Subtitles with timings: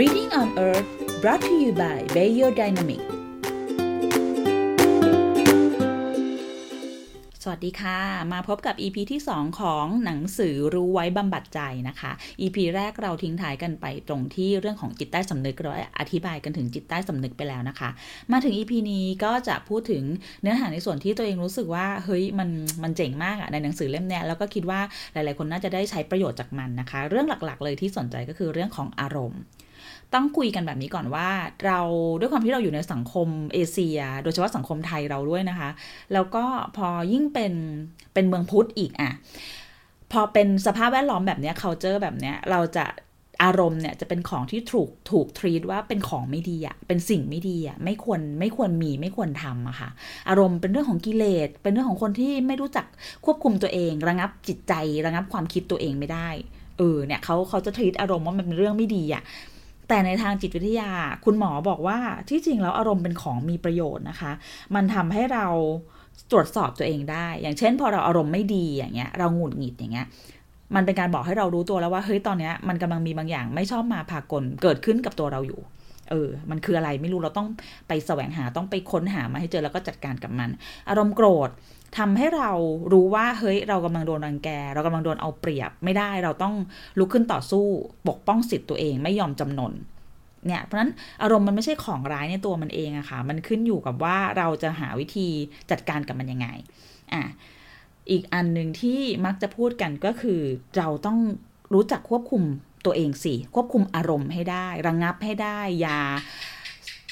[0.00, 0.88] Reading on Earth
[1.22, 3.02] brought to you by Bayo Dynamic
[7.42, 7.98] สวัสดีค่ะ
[8.32, 17.90] มาพบกับ EP ที่ 2 ของหนังสือรู้ไว้บำบัดใจนะคะ EP แรกเราทิ้งท้ายกันไปตรงที่เรื่องของจิตใต้สำนึกเราอธิบายกันถึงจิตใต้สำนึกไปแล้วนะคะ
[18.32, 20.04] มาถึง EP นี้ก็จะพูดถึง
[20.42, 22.48] เนื้อหาในส่วนที่ตัวเองรู้สึกว่าเฮ้ยมัน
[22.82, 24.80] มันเจ๋งมากอะในหนังสือเล่มนี้แล้วก็คิดว่า
[25.12, 29.42] หลายๆ คนน่าจะได้ใช้ประโยชน์จากมันนะคะ เรื่องหลักๆ เลยที่สนใจก็คือเรื่องของอารมณ์
[30.12, 31.28] ต้องคุยกันแบบนี้ก่อนว่า
[31.66, 31.80] เรา
[32.20, 35.70] ด้วยความที่เราอยู่ในสังคมเอเชีย โดยเฉพาะสังคมไทยเราด้วยนะคะ
[36.12, 36.44] แล้วก็
[36.76, 37.54] พอยิ่งเป็น
[38.14, 39.12] เป็นเมืองพุทธอีกอะ
[40.12, 42.86] พอเป็นสภาพแวดล้อมแบบเนี้ย culture แบบเนี้ยเราจะ
[43.44, 49.90] อารมณ์เนี่ยจะเป็นของที่ถูกถูกทรีตว่าเป็นของไม่ดีอะเป็นสิ่งไม่ดีอะไม่ควรไม่ควรมีไม่ควรทำอะค่ะ
[50.28, 52.86] อารมณ์เป็นเรื่องของกิเลสเป็นเรื่องของคนที่ไม่รู้จัก
[53.24, 54.74] ควบคุมตัวเอง ระงับจิตใจ
[55.06, 56.28] ระงับความคิดตัวเองไม่ได้
[56.78, 59.22] เออเนี่ยเขาเขาจะทรีตอารมณ์ว่ามันเป็นเรื่องไม่ดีอะ
[59.88, 60.90] แต่ในทางจิตวิทยา
[61.24, 64.32] คุณหมอบอกว่าที่จริงแล้วอารมณ์เป็นของมีประโยชน์นะคะ
[64.74, 65.46] มันทำให้เรา
[66.30, 70.06] ตรวจสอบตัวเองได้ อย่างเช่น พอเราอารมณ์ไม่ดีอย่างเงี้ย เราหงุดหงิดอย่างเงี้ย
[70.74, 75.60] มันเป็นการบอกให้เรารู้ตัวแล้วว่าเฮ้ยตอนเนี้ยมันกำลังมีบางอย่างไม่ชอบมาพากลเกิดขึ้นกับตัวเราอยู่
[76.10, 77.48] เออ มันคืออะไรไม่รู้เราต้อง
[77.88, 80.50] ไปแสวงหาต้องไปค้นหามาให้เจอแล้วก็จัดการกับมัน
[80.88, 81.50] อารมณ์โกรธ
[81.98, 82.52] ทำให้เรา
[82.92, 86.54] รู้ว่าเฮ้ยเรากำลังโดนรังแก เรากำลังโดนเอาเปรียบไม่ได้เราต้อง
[86.98, 87.66] ลุกขึ้นต่อสู้
[88.08, 89.72] ปกป้องสิทธิ์ตัวเองไม่ยอมจำนน
[90.46, 95.28] เนี่ยเพราะนั้นอารมณ์มันไม่ใช่ของร้ายในตัวมันเองอะค่ะ มันขึ้นอยู่กับว่าเราจะหาวิธี
[95.70, 96.48] จัดการกับมันยังไง
[97.12, 97.22] อะ
[98.10, 100.40] อีกอันหนึ่งที่มักจะพูดกันก็คือ
[100.76, 101.18] เราต้อง
[101.74, 102.42] รู้จักควบคุม
[102.86, 106.00] ตัวเองสิ ควบคุมอารมณ์ให้ได้ ระงงับให้ได้ อย่า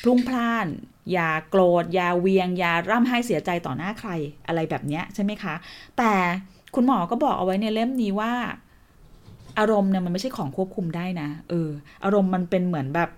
[0.03, 0.67] พลุ่งพล่าน
[1.13, 4.11] อย่าโกรธ อย่าเวียง อย่าร่ำไห้เสียใจต่อหน้าใคร
[4.47, 5.55] อะไรแบบนี้ใช่ไหมคะ
[5.99, 6.13] แต่
[6.75, 8.33] คุณหมอก็บอกเอาไว้ในเล่มนี้ว่า
[9.59, 11.69] อารมณ์เนี่ยมันไม่ใช่ของควบคุมได้นะ เออ
[12.05, 13.11] อารมณ์มันเป็นเหมือนแบบ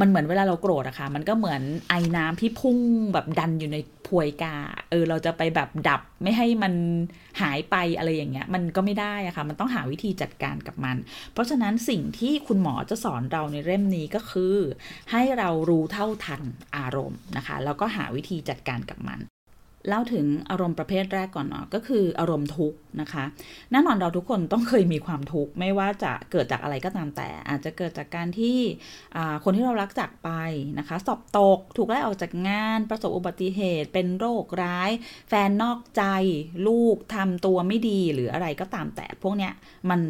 [0.00, 2.78] มันเหมือนเวลาเราโกรธอะค่ะ มันก็เหมือนไอ้น้ำที่พุ่ง
[3.12, 4.56] แบบดันอยู่ในพวยกา
[4.90, 6.74] เออ เราจะไปแบบดับไม่ให้มัน
[7.40, 10.96] หายไปอะไรอย่างเงี้ย มันก็ไม่ได้อะค่ะ มันต้องหาวิธีจัดการกับมัน
[11.32, 14.56] เพราะฉะนั้นสิ่งที่คุณหมอจะสอนเราในเล่มนี้ก็คือ
[15.10, 16.42] ให้เรารู้เท่าทัน
[16.76, 19.20] อารมณ์นะคะ แล้วก็หาวิธีจัดการกับมัน
[19.88, 23.24] เล่าถึงอารมณ์ประเภทแรกก่อนเนาะก็คืออารมณ์ทุกข์นะคะ
[23.70, 28.58] แน่นอนเราทุกคนต้องเคยมีความทุกข์ไม่ว่าจะเกิดจากอะไรก็ตามแต่ อาจจะเกิดจากการที่
[29.44, 30.30] คนที่เรารักจากไป
[30.78, 34.90] นะคะ สอบตกถูกไล่ออกจากงานประสบอุบัติเหตุ เป็นโรคร้าย
[35.28, 36.04] แฟนนอกใจ
[36.68, 39.52] ลูกทำตัวไม่ดีหรืออะไรก็ตามแต่ พวกเนี้ย
[39.90, 40.00] มัน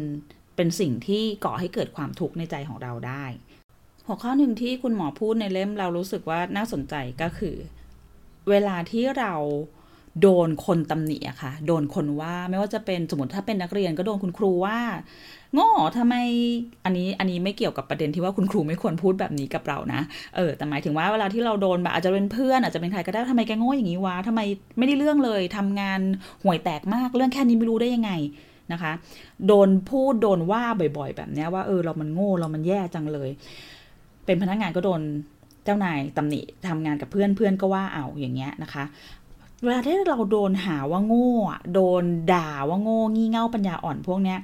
[0.55, 3.25] เป็นสิ่งที่ก่อให้เกิดความทุกข์ในใจของเราได้
[4.07, 7.55] หัวข้อหนึ่งที่คุณหมอพูดในเล่มเรารู้สึกว่าน่าสนใจก็คือ
[8.49, 9.33] เวลาที่เรา
[10.21, 14.79] โดนคนตำหนิอะค่ะ โดนคนว่าไม่ว่าจะเป็นสมมติถ้าเป็นนักเรียนก็โดนคุณครูว่า
[15.53, 16.15] โง่ทำไม
[16.85, 20.01] อันนี้อันนี้ไม่เกี่ยวกับประเด็นที่ว่าคุณครูไม่ควรพูดแบบนี้กับเรานะ
[20.35, 24.41] เออแต่หมายถึงว่าเวลาที่เราโดนแบบอาจจะเป็นเพื่อนอาจจะเป็นใครก็ได้ทำไมแกโง่อย่างนี้วะทำไม
[24.77, 26.01] ไม่ได้เรื่องเลยทำงาน
[26.43, 28.11] ห่วยแตกมากเรื่องแค่นี้ไม่รู้ได้ยังไง
[28.73, 28.91] นะคะ
[29.47, 30.63] โดนพูดโดนว่า
[30.97, 33.29] บ่อย ๆ แบบนี้ว่าเออเรามันโง่เรามันแย่จังเลย
[34.25, 35.01] เป็นพนักงานก็โดน
[35.63, 38.83] เจ้านายตำหนิทำงานกับเพื่อนเพื่อนก็ว่าเอาอย่างเงี้ยนะคะ
[39.63, 41.31] เวลาที่เราโดนหาว่าโง่
[41.73, 42.03] โดน
[42.33, 44.39] ด่าว่าโง่งี่เง่าปัญญาอ่อนพวกเนี้ย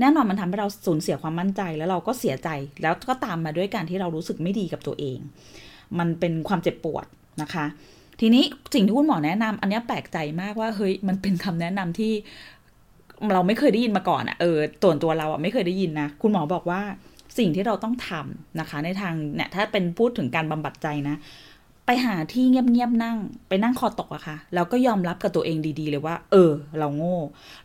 [0.00, 2.48] แน่นอนมันทำให้เราสูญเสียความมั่นใจแล้วเราก็เสียใจ
[2.82, 5.18] แล้วก็ตามมาด้วยการที่เรารู้สึกไม่ดีกับตัวเอง
[5.98, 7.06] มันเป็นความเจ็บปวด
[7.42, 7.64] นะคะ
[8.20, 12.12] ทีนี้สิ่งที่คุณหมอแนะนำอันนี้แปลกใจมากว่าเฮ้ยมันเป็นคำแนะนำที่
[13.32, 16.80] เราไม่เคยได้ยินมาก่อนอะ่ะเออตัวนตัวเราอะ่ะไม่เคยได้ยินนะคุณหมอบอกว่า
[17.38, 21.16] สิ่งที่เราต้องทำนะคะ ในทางเนี่ยถ้าเป็นพูดถึงการบำบัดใจนะ
[21.86, 23.16] ไปหาที่เงียบๆนั่ง
[23.48, 27.18] ไปนั่งคอตกอะคะ่ะ แล้วก็ยอมรับกับตัวเองดีๆ เลยว่า เออ เราโง่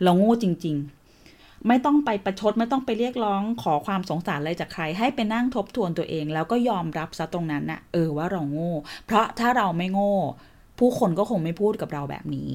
[0.04, 8.74] เราโง่จริง ๆไม่ต้องไปประชดไม่ต้องไปเรียกร้องขอความสงสารอะไรจากใคร ให้ไปนั่งทบทวนตัวเอง แล้วก็ยอมรับซะตรงนั้นนะ่ะเออว่าเราโง่
[9.06, 10.14] เพราะถ้าเราไม่โง่
[10.80, 12.50] ผู้คนก็คงไม่พูดกับเราแบบนี้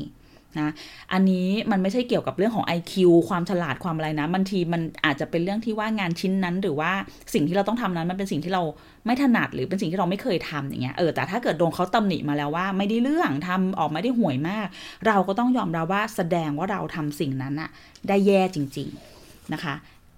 [0.60, 0.68] นะ
[1.12, 2.92] อันนี้มันไม่ใช่เกี่ยวกับเรื่องของ IQ
[3.28, 6.92] ความฉลาดความอะไรนะบางทีมันอาจจะเป็นเรื่องที่ว่างานชิ้นนั้นหรือว่า
[7.34, 8.62] สิ่งที่เราต้องทำนั้นมันเป็นสิ่งที่เรา
[9.06, 14.66] ไม่ถนัดหรือเป็นสิ่งที่เราไม่เคยทำอย่างเงี้ยเออแต่ถ้าเกิดโดนเขาตำหนิมาแล้วว่าไม่ได้เรื่องทำออกไมาได้ห่วยมาก
[15.06, 17.70] เราก็ต้องยอมรับว่าแสดงว่าเราทำสิ่งนั้นอะ
[18.08, 18.88] ได้แย่จริง
[19.20, 19.74] ๆนะคะ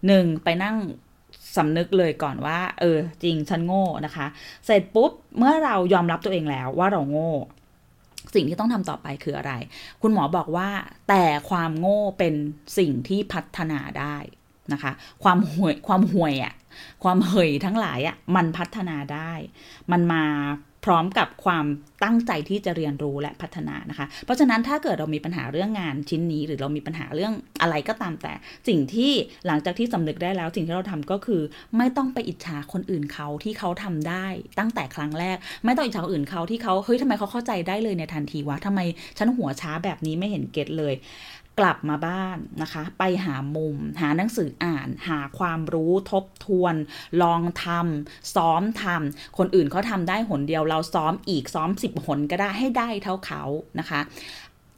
[0.06, 0.76] หนึ่งไปนั่ง
[1.56, 4.26] สำนึกเลยก่อนว่า เออ จริงฉันโง่นะคะ
[4.66, 7.32] เสร็จปุ๊บ เมื่อเรายอมรับตัวเองแล้วว่าเราโง่
[8.36, 9.52] สิ่งที่ต้องทำต่อไปคืออะไร
[10.02, 10.68] คุณหมอบอกว่า
[11.08, 12.34] แต่ความโง่เป็น
[12.78, 14.16] สิ่งที่พัฒนาได้
[14.72, 14.92] นะคะ
[15.22, 16.54] ความห่วยความห่วยอะ่ะ
[17.04, 19.32] ความเหยทั้งหลายอะ่ะมันพัฒนาได้
[19.92, 20.24] มันมา
[20.86, 21.66] พร้อมกับความ
[22.04, 28.34] ตั้งใจที่จะเรียนรู้และพัฒนานะคะ เพราะฉะนั้นถ้าเกิดเรามีปัญหาเรื่องงานชิ้นนี้ หรือเรามีปัญหาเรื่องอะไรก็ตามแต่
[28.68, 29.12] สิ่งที่
[29.46, 31.42] หลังจากที่สำนึกได้แล้ว สิ่งที่เราทำก็คือ
[31.76, 34.26] ไม่ต้องไปอิจฉาคนอื่นเขาที่เขาทำได้
[34.58, 38.80] ตั้งแต่ครั้งแรก ไม่ต้องอิจฉาคนอื่นเขาที่เขาเฮ้ยทำไมเขาเข้าใจได้เลยในทันทีวะทำไม
[39.18, 40.94] ฉันหัวช้าแบบนี้ไม่เห็นเก็ตเลย
[41.60, 46.74] กลับมาบ้านนะคะ ไปหามุม หาหนังสืออ่าน หาความรู้ทบทวน
[47.22, 53.42] ลองทำซ้อมทำคนอื่นเขาทำได้หนเดียวเราซ้อมอีกซ้อมสิบหนก็ได้ให้ได้เท่าเขา
[53.78, 54.00] นะคะ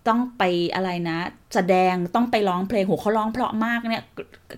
[0.06, 0.42] ต้องไป
[0.74, 1.18] อะไรนะ
[1.54, 4.04] แสดงต้องไปร้องเพลงโหเขาร้องเพราะมากเนี่ย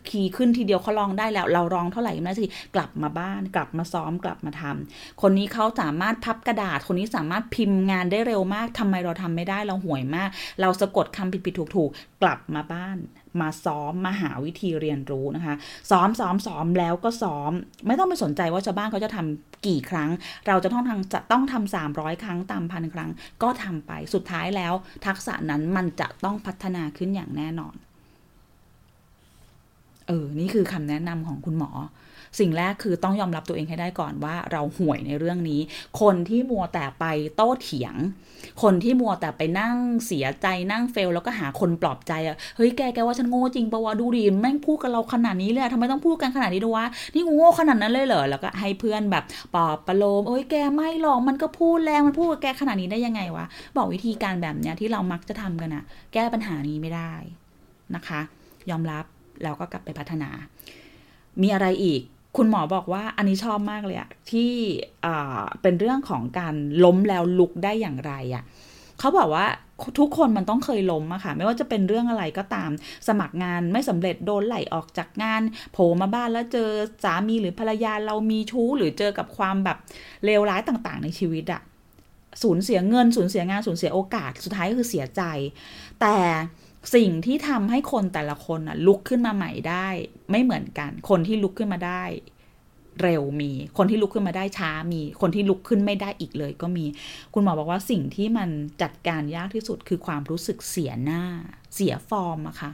[0.08, 10.28] คีย์ขึ้นทีเดียวเขาร้องได้แล้ว เราร้องเท่าไหร่ไม่ได้สิกลับมาบ้านกลับมาซ้อมกลับมาทำคนนี้เขาสามารถพับกระดาษ คนนี้สามารถพิมพ์งานได้เร็วมากทำไมเราทำไม่ได้เราห่วยมาก
[10.60, 12.96] เราสะกดคำผิดๆถูกๆกลับมาบ้าน
[13.40, 15.54] มาซ้อมมาหาวิธีเรียนรู้นะคะ
[15.90, 17.52] ซ้อมซ้อมซ้อมแล้วก็ซ้อม
[17.86, 20.10] ไม่ต้องไปสนใจว่าชาวบ้านเขาจะทำกี่ครั้ง
[20.46, 23.10] เราจะต้องทำจะต้องทำสามร้อยครั้งตามพันครั้ง
[23.42, 24.72] ก็ทำไปสุดท้ายแล้ว
[25.06, 27.74] ทักษะนั้นมันจะต้องพัฒนาขึ้นอย่างแน่นอน
[30.06, 31.70] เออ นี่คือคำแนะนำของคุณหมอ
[32.38, 35.60] สิ่งแรกคือต้องยอมรับตัวเองให้ได้ก่อนว่าเราห่วยในเรื่องนี้
[36.00, 37.04] คนที่มัวแต่ไป
[37.36, 37.94] โต้เถียง
[38.62, 49.24] คนที่มัวแต่ไปนั่งเสียใจนั่งเฟล แล้วก็หาคนปลอบใจอะเฮ้ยแกแกว่าฉันโง่จริงปะวะดูดิแม่งพูดกับเราขนาดนี้เลยทำไมต้องพูดกันขนาดนี้ด้วยวะนี่กูโง่ขนาดนั้นเลยเหรอแล้วก็ให้เพื่อนแบบ
[49.54, 53.44] ปลอบประโลมเอ้ยแกไม่หรอกมันก็พูดแรงมันพูดกับแกขนาดนี้ได้ยังไงวะ
[53.76, 57.12] บอกวิธีการแบบเนี้ยที่เรามักจะทำกันอะแก้ปัญหานี้ไม่ได้
[57.94, 58.20] นะคะ
[58.70, 59.04] ยอมรับ
[59.42, 60.30] แล้วก็กลับไปพัฒนา
[61.42, 62.02] มีอะไรอีก
[62.36, 64.52] คุณหมอบอกว่าอันนี้ชอบมากเลยอะที่
[65.62, 66.54] เป็นเรื่องของการ
[66.84, 68.44] ล้มแล้วลุกได้อย่างไรอะ
[68.98, 69.46] เขาบอกว่า
[69.98, 72.70] ทุกคนมันต้องเคยล้มอะค่ะ ไม่ว่าจะเป็นเรื่องอะไรก็ตาม
[73.08, 75.42] สมัครงานไม่สำเร็จโดนไล่ออกจากงาน
[75.72, 76.68] โผล่มาบ้านแล้วเจอ
[77.04, 79.78] สามีหรือภรรยาเรามีชู้ หรือเจอกับความแบบ
[80.24, 81.62] เลวร้ายต่างๆ ในชีวิตอะ
[82.42, 85.22] สูญเสียเงินสูญเสียงานสูญเสียโอกาสสุดท้ายก็คือเสียใจ
[86.00, 86.16] แต่
[86.94, 89.88] สิ่งที่ทำให้คนแต่ละคนอะลุกขึ้นมาใหม่ได้
[90.30, 92.02] ไม่เหมือนกัน คนที่ลุกขึ้นมาได้
[93.02, 96.84] เร็วมี คนที่ลุกขึ้นมาได้ช้ามี คนที่ลุกขึ้นไม่ได้อีกเลย ก็มี
[97.34, 98.48] คุณหมอบอกว่าสิ่งที่มัน
[98.82, 101.22] จัดการยากที่สุดคือความรู้สึกเสียหน้า
[101.74, 102.70] เสียฟอร์มอะค่ะ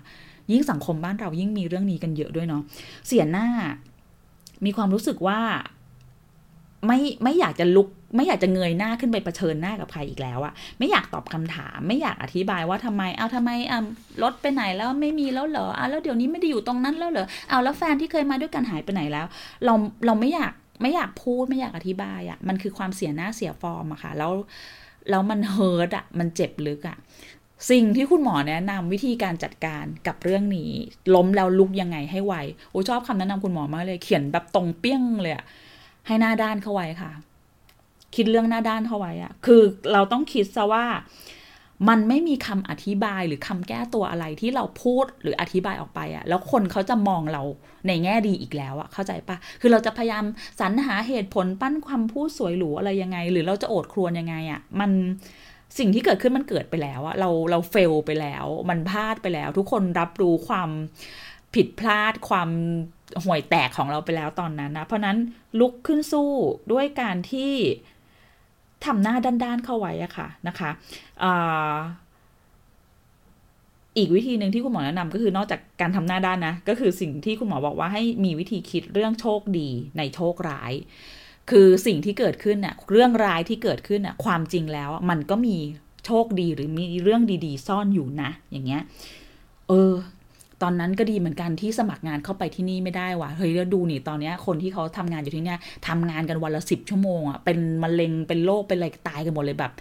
[0.52, 2.62] ยิ่งสังคมบ้านเรายิ่งมีเรื่องนี้กันเยอะด้วยเนาะ
[3.06, 3.48] เสียหน้า
[4.64, 5.40] มีความรู้สึกว่า
[6.86, 13.80] ไม่ไม่อยากจะลุก ไม่อยากจะเงยหน้าขึ้นไปเผชิญหน้ากับใครอีกแล้วอะไม่อยากตอบคำถาม ไม่อยากอธิบายว่าทำไมเอาทำไมอ่า
[14.22, 19.26] รถไปไหนแล้วไม่มีแล้วเหรออะแล้วเดี๋ยวนี้ไม่ได้อยู่ตรงนั้นแล้วเหรอเอาแล้วแฟนที่เคยมาด้วยกันหายไปไหนแล้ว
[19.64, 19.74] เรา
[20.06, 24.32] เราไม่อยากไม่อยากพูดไม่อยากอธิบายอะมันคือความเสียหน้าเสียฟอร์มอะค่ะ แล้ว
[25.10, 26.98] แล้วมันเฮิร์ตอะมันเจ็บลึกอะ
[27.70, 30.70] สิ่งที่คุณหมอแนะนำวิธีการจัดการกับเรื่องนี้
[31.14, 32.34] ล้มแล้วลุกยังไงให้ไว
[32.70, 35.34] โอ้ชอบคำแนะนำคุณหมอมากเลย เขียนแบบตรงเปี้ยงเลย
[36.06, 37.10] ให้หน้าด้านเข้าไว้ค่ะ
[38.16, 40.84] คิดเรื่องหน้าด้านเข้าไว้อะคือเราต้องคิดซะว่า
[41.88, 47.42] มันไม่มีคำอธิบายหรือคำแก้ตัวอะไรที่เราพูดหรืออธิบายออกไปอะแล้วคนเขาจะมองเรา
[47.86, 50.24] ในแง่ดีอีกแล้วอะเข้าใจปะคือเราจะพยายาม
[50.60, 54.90] สรรหาเหตุผลปั้นความพูดสวยหรูอะไรยังไง หรือเราจะโอดครวนยังไงอะมัน
[55.78, 60.70] สิ่งที่เกิดขึ้นมันเกิดไปแล้วอะเราเราเฟลไปแล้ว มันพลาดไปแล้ว ทุกคนรับรู้ความ
[61.54, 62.50] ผิดพลาดความ
[63.24, 65.16] ห่วยแตกของเราไปแล้วตอนนั้นนะเพราะนั้น
[65.60, 66.30] ลุกขึ้นสู้
[66.72, 67.52] ด้วยการที่
[68.84, 70.70] ทำหน้าด้านๆเข้าไว้อะค่ะนะคะ
[73.96, 79.68] อีกวิธีหนึ่งที่คุณหมอแนะนำก็คือนอกจากการทำหน้าด้านนะ ก็คือสิ่งที่คุณหมอบอกว่าให้มีวิธีคิดเรื่องโชคดี
[79.98, 80.72] ในโชคร้าย
[81.50, 85.56] คือสิ่งที่เกิดขึ้นเน่ะเรื่องร้ายที่เกิดขึ้นน่ะความจริงแล้วมันก็มี
[86.06, 88.82] โชคดีหรือมีเรื่องดีๆ ซ่อนอยู่นะ อย่างเงี้ย
[89.68, 89.92] เออ
[90.62, 95.56] ตอนนั้นก็ดีเหมือนกันที่สมัครงานเข้าไปที่นี่ไม่ได้ว่ะเฮ้ยแล้วดูนี่ตอนนี้คนที่เขาทำงานอยู่ที่นี่
[95.88, 99.72] ทำงานกันวันละสิบชั่วโมงอะเป็นมะเร็งเป็นโรคเป็นอะไรตายกันหมดเลยแบบ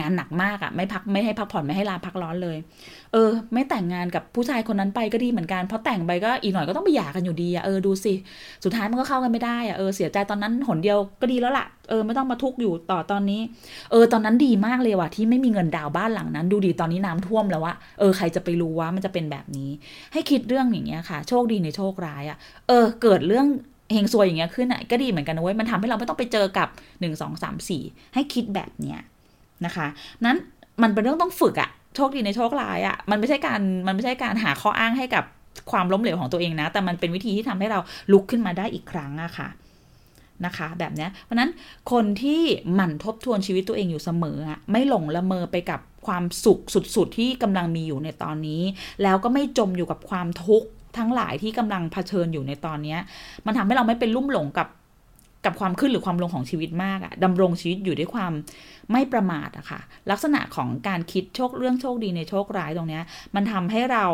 [0.00, 2.56] งานหนักมากอะ่ะ ไม่พักไม่ให้พักผ่อนไม่ให้ลาพักร้อนเลย
[3.12, 8.14] เออ ไม่แต่งงานกับผู้ชายคนนั้นไปก็ดีเหมือนกันเพราะแต่งไปก็อีกหน่อยก็ต้องไปหย่ากันอยู่ดีอะ่ะเออดูสิ
[8.64, 13.40] สุดท้ายมันก็เข้ากันไม่ได้อะ่ะเออเสียใจตอนนั้นหนเดียวก็ดีแล้วละ่ะเออไม่ต้องมาทุกข์อยู่ต่อตอนนี้
[13.90, 19.70] เออ ตอนนั้นดีมากเลยว่ะที่ไม่มีเงินดาวบ้านหลังนั้น ดูดีตอนนี้น้ำท่วมแล้ววะเออใครจะไปรู้ว่ามันจะเป็นแบบนี้
[20.12, 23.46] ให้คิดเรื่องอย่างเงี้ยค่ะ โชคดีในโชคร้ายอะ่ะ เออ เกิดเรื่อง
[23.92, 26.68] เฮงซวยอย่างเงี้ยขึ้นอะก็ดีเหมือนกันนะเว้ยมันทำให้เราไม่ต้องไปเจอกับ
[27.00, 27.82] หนึ่งสองสามสี่
[28.14, 29.00] ให้คิดแบบเนี้ย
[29.66, 29.86] นะคะ
[30.24, 30.36] นั้น
[30.82, 35.24] มันเป็นเรื่องต้องฝึกอะโชคดีในโชคร้ายอะมันไม่ใช่การมันไม่ใช่การหาข้ออ้างให้กับ
[35.70, 37.80] ความล้มเหลวของตัวเองนะ แต่มันเป็นวิธีที่ทำให้เรา
[38.12, 39.48] ลุกขึ้นมาได้อีกครั้งอะค่ะ
[40.44, 41.50] นะคะแบบนี้เพราะนั้น
[41.92, 42.42] คนที่
[42.74, 48.62] หมั่นทบทวนชีวิตตัวเองอยู่เสมออะไม่หลงละเมอไปกับความสุขสุดๆ ที่กำลังมีอยู่ในตอนนี้
[49.02, 50.66] แล้วก็ไม่จมอยู่กับความทุกข์
[50.98, 52.96] ทั้งหลายที่กำลังเผชิญอยู่ในตอนนี้
[53.46, 54.66] มันทำให้เราไม่เป็นลุ่มหลงกับ
[55.44, 58.32] กับความขึ้นหรือความลงของชีวิตมากอะดำรงชีวิตอยู่ด้วยความ
[58.92, 59.80] ไม่ประมาทอะค่ะ
[60.10, 63.04] ลักษณะของการคิดโชคเรื่องโชคดีในโชคร้ายตรงเนี้ย
[63.34, 64.06] มันทำให้เรา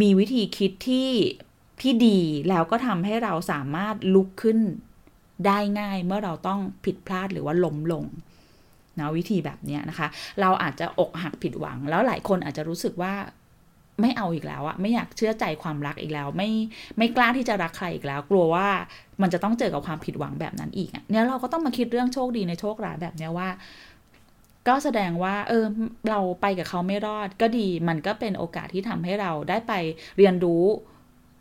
[0.00, 1.10] มีวิธีคิดที่
[1.82, 4.58] ที่ดีแล้วก็ทำให้เราสามารถลุกขึ้น
[5.46, 8.04] ได้ง่ายเมื่อเราต้องผิดพลาดหรือว่าล้มลง
[8.98, 10.08] นะวิธีแบบนี้นะคะ
[10.40, 13.14] เราอาจจะอกหักผิดหวัง แล้วหลายคนอาจจะรู้สึกว่า
[14.00, 16.50] ไม่เอาอีกแล้วอะไม่อยากเชื่อใจความรักอีกแล้ว ไม่
[16.98, 18.68] ไม่กล้าที่จะรักใครอีกแล้ว กลัวว่า
[19.22, 23.48] มันจะต้องเจอกับความผิดหวังแบบนั้นอีกเนี่ยเราก็ต้องมาคิดเรื่องโชคดีในโชคร้ายแบบเนี้ยว่า
[24.68, 25.64] ก็แสดงว่า เออ
[26.08, 29.72] เราไปกับเขาไม่รอดก็ดี มันก็เป็นโอกาสที่ทำให้เราได้ไป
[30.18, 30.64] เรียนรู้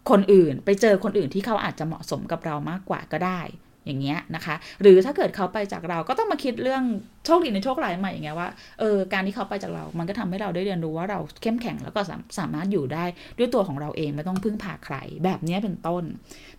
[0.10, 3.42] คนอื่น ไปเจอคนอื่นที่เขาอาจจะเหมาะสมกับเรามากกว่าก็ได้
[3.88, 6.84] อย่างเงี้ยนะคะ หรือถ้าเกิดเขาไปจากเราก็ต้องมาคิดเรื่อง
[7.26, 12.02] โชคดีในโชคร้ายใหม่อย่างเงี้ยว่าเออการที่เขาไปจากเรา มันก็ทำให้เราได้เรียนรู้ว่าเราเข้มแข็งแล้วก็
[12.40, 13.06] สามารถอยู่ได้
[13.38, 16.04] ด้วยตัวของเราเองไม่ต้องพึ่งพาใครแบบนี้เป็นต้น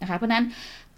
[0.00, 0.44] นะคะ เพราะนั้น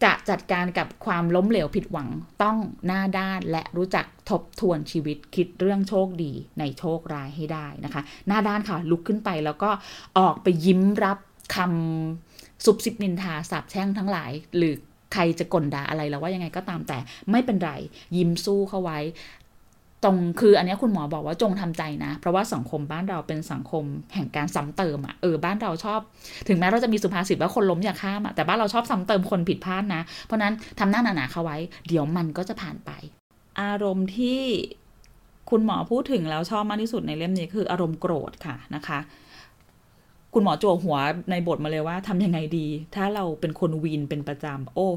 [0.04, 2.08] จะจัดการกับความล้มเหลวผิดหวัง
[2.42, 2.56] ต้อง
[2.86, 9.70] หน้าด้านและรู้จักทบทวนชีวิตคิดเรื่องโชคดีในโชคร้ายให้ได้นะคะ หน้าด้านค่ะลุกขึ้นไปแล้วก็
[10.18, 11.18] ออกไปยิ้มรับ
[11.56, 14.74] คำสุบสิบนินทาสาบแช่งทั้งหลาย หรือ
[15.12, 16.98] ใครจะกลด่าอะไรแล้วว่ายังไงก็ตามแต่
[17.30, 17.72] ไม่เป็นไร
[18.16, 18.98] ยิ้มสู้เข้าไว้
[20.04, 26.00] ตรงคืออันนี้คุณหมอบอกว่าจงทำใจนะ เพราะว่าสังคมบ้านเราเป็นสังคมแห่งการซ้ำเติมอะ่ะเออบ้านเราชอบ
[26.48, 31.56] ถึงแม้เราจะมีสุภาษิตว่าคนล้มอย่าข้ามอะ่ะแต่บ้านเราชอบซ้ำเติมคนผิดพลาดนะ เพราะนั้นทำหน้าหนาๆเข้าไว้
[31.88, 32.90] เดี๋ยวมันก็จะผ่านไป
[33.60, 34.40] อารมณ์ที่
[35.50, 38.98] คุณหมอพูดถึงแล้วชอบมากที่สุดในเล่มนี้คืออารมณ์โกรธค่ะนะคะ
[40.34, 40.96] คุณหมอโจหัว
[41.30, 44.88] ในบทมาเลยว่าทำยังไงดี ถ้าเราเป็นคนวีนเป็นประจำโอ้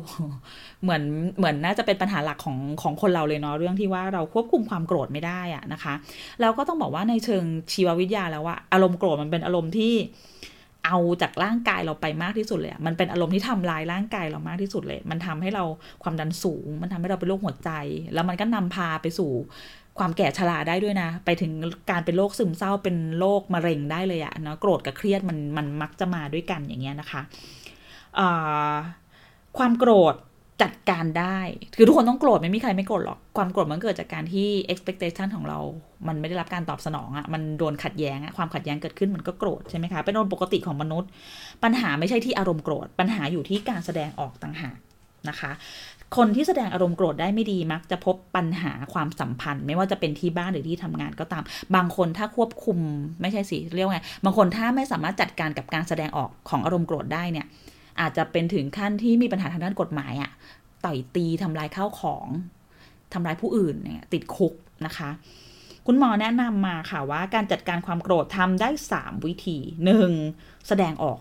[0.81, 1.03] เหมือน
[1.37, 5.93] เหมือนน่าจะเป็นปัญหาหลักของของคนเราเลยเนาะเรื่องที่ว่าเราควบคุมความโกรธไม่ได้อะนะคะ
[6.41, 9.93] แล้วก็ต้องบอกว่าในเชิงชีววิทยาแล้วว่าอารมณ์โกรธมันเป็นอารมณ์ที่
[10.87, 15.63] เอาจากร่างกายเราไปมากที่สุดเลยมันเป็นอารมณ์ที่ทำลายร่างกายเรามากที่สุดเลย มันทำให้เรา
[16.03, 17.71] ความดันสูง มันทำให้เราเป็นโรคหัวใจ
[18.13, 19.31] แล้วมันก็นำพาไปสู่
[19.99, 21.51] ความแก่ชราได้ด้วยนะ ไปถึง
[21.91, 27.21] การเป็นโรคซึมเศร้าเป็นโรคมะเร็งได้เลยอะนะโกรธกับเครียดมันมันมักจะมาด้วยกันอย่างเงี้ยนะคะ
[29.57, 30.15] ความโกรธ
[30.63, 31.39] จัดการได้
[31.75, 35.59] คือทุกคนต้องโกรธไม่มีใครไม่โกรธหรอก ความโกรธมันเกิดจากการที่ expectation ของเรา
[36.07, 41.09] มันไม่ได้รับการตอบสนองอะ่ะ มันโดนขัดแย้งอะความขัดแย้งเกิดขึ้นมันก็โกรธใช่ไหมคะ เป็นเรื่องปกติของมนุษย์
[41.63, 44.77] ปัญหาไม่ใช่ที่อารมณ์โกรธ ปัญหาอยู่ที่การแสดงออกต่างหาก
[45.29, 45.51] นะคะ
[46.17, 51.43] คนที่แสดงอารมณ์โกรธได้ไม่ดีมักจะพบปัญหาความสัมพันธ์ ไม่ว่าจะเป็นที่บ้านหรือที่ทำงานก็ตาม
[51.75, 52.77] บางคนถ้าควบคุม
[53.21, 57.45] ไม่ใช่สิเรียกไงบางคนถ้าไม่สามารถจัดการกับการแสดงออกของอารมณ์โกรธได้เนี่ย
[58.01, 60.31] อาจจะเป็นถึงขั้นที่มีปัญหาทางด้านกฎหมายอะ
[60.85, 62.27] ต่อยตีทำลายข้าวของ
[63.13, 64.53] ทำลายผู้อื่นเนี่ยติดคุก
[64.85, 65.09] นะคะ
[65.87, 69.57] คุณหมอแนะนำมาค่ะว่าการจัดการความโกรธทำได้ 3 วิธี
[70.11, 70.67] 1.
[70.67, 71.19] แสดงออก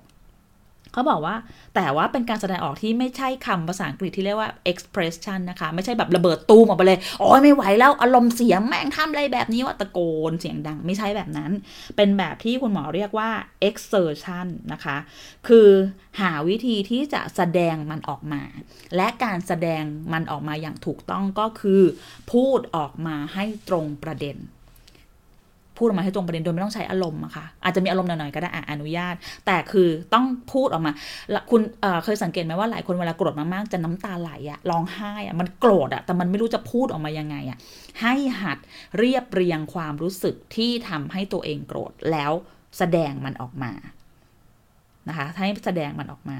[0.93, 1.37] เขาบอกว่า
[1.75, 9.99] แต่ว่าเป็นการแสดงออกที่ไม่ใช่คำภาษาอังกฤษที่เรียกว่า expression นะคะ ไม่ใช่แบบระเบิดตูมออกไปเลย โอ้ยไม่ไหวแล้วอารมณ์เสียแม่งทำอะไรแบบนี้ว่าตะโก
[10.31, 11.51] นเสียงดังไม่ใช่แบบนั้น
[11.97, 13.31] เป็นแบบที่คุณหมอเรียกว่า
[13.69, 14.97] exertion นะคะ
[15.49, 15.69] คือ
[16.21, 18.43] หาวิธีที่จะแสดงมันออกมา
[18.97, 19.83] และการแสดง
[20.13, 21.83] มันออกมาอย่างถูกต้องก็คือ
[22.33, 24.39] พูดออกมาให้ตรงประเด็น
[25.83, 29.15] พูดออกมาให้ตรงประเด็นโดยไม่ต้องใช้อารมณ์อะค่ะอาจจะมีอารมณ์หน่อยๆก็ได้อ,อนุญาต
[29.47, 30.93] แต่คือต้องพูดออกมา
[31.51, 37.59] คุณเเคยสังเกตไหมว่าหลายคนเวลาโกรธมากๆจะน้ำตาไหลอะร้องไห้อะมันโกรธอะแต่มันไม่รู้จะพูดออกมายังไงอะ
[38.01, 38.59] ให้หัด
[38.99, 42.33] เรียบเรียงความรู้สึกที่ทำให้ตัวเองโกรธแล้ว
[42.79, 43.73] แสดงมันออกมา
[45.09, 46.39] นะคะให้แสดงมันออกมา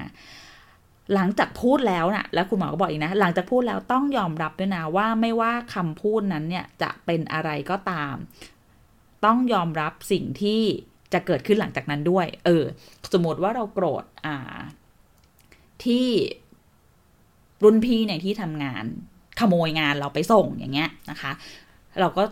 [1.13, 8.15] หลังจากพูดแล้วนะ่ะ แล้วคุณหมอก็บอกอีกนะ หลังจากพูดแล้วต้องยอมรับด้วยนะว่าไม่ว่าคำพูดนั้นเนี่ยจะเป็นอะไรก็ตาม
[9.25, 10.61] ต้องยอมรับสิ่งที่
[11.13, 12.63] จะเกิดขึ้นหลังจากนั้นด้วย เออ
[13.13, 14.57] สมมติว่าเราโกรธอ่า
[15.83, 16.07] ที่
[17.63, 18.83] รุ่นพี่ในที่ทำงาน
[19.39, 21.31] ขโมยงานเราไปส่งอย่างเงี้ยนะคะ
[21.99, 22.23] เราก็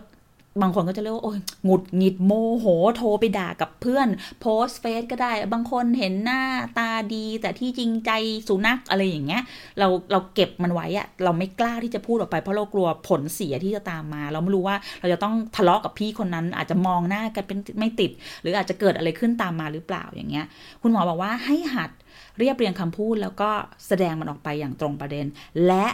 [0.60, 2.66] บางคนก็จะเรียกว่าโอ้ยหงุดหงิดโมโห
[2.96, 4.08] โทรไปด่ากับเพื่อน
[4.40, 6.42] โพสเฟซก็ได้ บางคนเห็นหน้า
[6.78, 8.10] ตาดี แต่ที่จริงใจ
[8.48, 9.42] สุนัขอะไรอย่างเงี้ย
[9.78, 18.10] เราเราเก็บมันไว้อะเราไม่กล้าที่จะพูดออกไปเพราะเรากลัวผลเสียที่จะตามมา เราไม่รู้ว่าเราจะต้องทะเลาะกับพี่คนนั้น อาจจะมองหน้ากันเป็นไม่ติด
[18.42, 20.46] หรืออาจจะเกิดอะไรขึ้นตามมาหรือเปล่าอย่างเงี้ย
[20.82, 21.90] คุณหมอบอกว่าให้หัด
[22.38, 23.50] เรียบเรียงคำพูดแล้วก็
[23.86, 25.26] แสดงมันออกไปอย่างตรงประเด็น
[25.66, 25.86] และ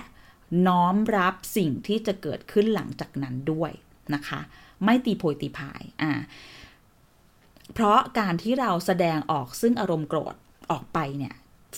[0.67, 3.73] น้อมรับสิ่งที่จะเกิดขึ้นหลังจากนั้นด้วย
[4.15, 4.41] นะคะ
[4.85, 6.13] ไม่ตีโพยตีพายอ่า
[7.75, 10.35] เพราะการที่เราแสดงออกซึ่งอารมณ์โกรธ
[10.71, 11.35] ออกไปเนี่ย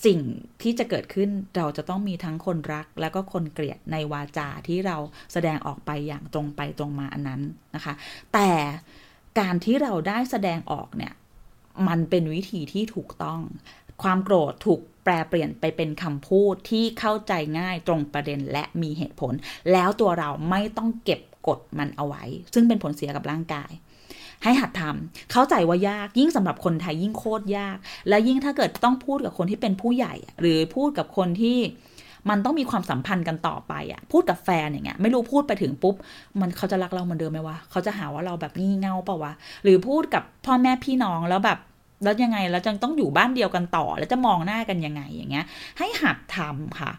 [0.07, 0.21] สิ่ง
[0.63, 4.97] ที่จะเกิดขึ้นเราจะต้องมีทั้งคนรัก และก็คนเกลียดในวาจาที่เรา
[5.33, 7.43] แสดงออกไปอย่างตรงไปตรงมาอันนั้น
[7.75, 7.95] นะคะ
[8.33, 8.51] แต่
[9.41, 11.13] การที่เราได้แสดงออกเนี่ย
[11.89, 13.41] มันเป็นวิธีที่ถูกต้อง
[14.03, 19.33] ความโกรธถูกแปลเปลี่ยนไปเป็นคำพูดที่เข้าใจง่ายตรงประเด็นและมีเหตุผล
[19.73, 23.71] แล้วตัวเราไม่ต้องเก็บ กดมันเอาไว้ ซึ่งเป็นผลเสียกับร่างกาย
[24.45, 27.77] ให้หัดทำเข้าใจว่ายากยิ่งสำหรับคนไทยยิ่งโคตรยาก
[28.09, 31.59] และยิ่งถ้าเกิดต้องพูดกับคนที่เป็นผู้ใหญ่ หรือพูดกับคนที่
[32.31, 35.95] มันต้องมีความสัมพันธ์กันต่อไปอะ่ะ พูดกับแฟนอย่างเงี้ย ไม่รู้พูดไปถึงปุ๊บ
[36.41, 39.33] มันเขาจะรักเราเหมือนเดิมไหมวะ เขาจะหาว่าเราแบบงี่เง่าเปล่าวะ
[39.65, 41.59] หรือพูดกับพ่อแม่พี่น้องแล้วแบบ
[42.05, 45.45] แล้วยังไง แล้วจะต้องอยู่บ้านเดียวกันต่อ แล้วจะมองหน้ากันยังไงอย่างเงี้ย
[45.79, 46.91] ให้หัดทำค่ะ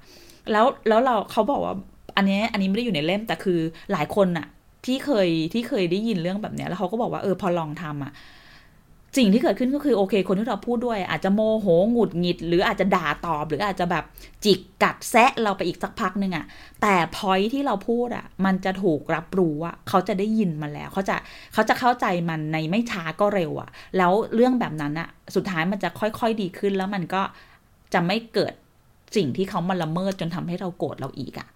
[0.51, 1.75] แล้วแล้วเราเขาบอกว่า
[2.17, 3.59] อันนี้อันนี้ไม่ได้อยู่ในเล่มแต่คือ
[3.91, 4.47] หลายคนอะ
[4.85, 8.13] ที่เคยที่เคยได้ยินเรื่องแบบเนี้ยแล้วเขาก็บอกว่าเออพอลองทำอะ
[9.17, 14.03] สิ่งที่เกิดขึ้นก็คือโอเค คนที่เราพูดด้วย อาจจะโมโหหงุดหงิด หรืออาจจะด่าตอบ หรืออาจจะแบบ
[14.45, 16.45] จิกกัดแซะเราไปอีกสักพักหนึ่งอะ
[16.81, 21.15] แต่พอยที่เราพูดอะมันจะถูกรับรู้อะเขาจะได้ยินมาแล้ว เขาจะ
[21.53, 27.21] เขาจะเข้าใจมันในไม่ช้าก็เร็วอะแล้วเรื่องแบบนั้นอะสุดท้ายมันจะค่อยๆดีขึ้นแล้วมันก็
[27.93, 28.53] จะไม่เกิด
[29.15, 31.47] สิ่งที่เขามาละเมิดจนทำให้เราโกรธเราอีกอะ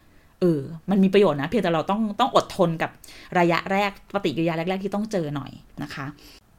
[0.41, 2.91] เออ มันมีประโยชน์นะ เพียงแต่เราต้องต้องอดทนกับ
[3.39, 5.51] ระยะแรกปฏิกิริยาแรก ๆ ที่ต้องเจอหน่อย
[5.83, 6.05] นะคะ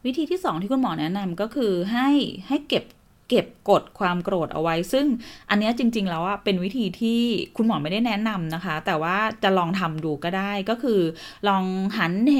[0.07, 2.09] วิธีที่ 2 ที่คุณหมอแนะนำก็คือให้
[2.49, 2.85] ให้เก็บ
[3.31, 5.07] เก็บกดความโกรธเอาไว้ ซึ่ง
[5.51, 7.21] อันนี้จริง ๆ แล้วอะเป็นวิธีที่
[7.57, 11.01] คุณหมอไม่ได้แนะนำนะคะ แต่ว่าจะลองทำดูก็ได้ก็คือ
[11.49, 11.65] ลอง
[11.99, 12.37] หันเห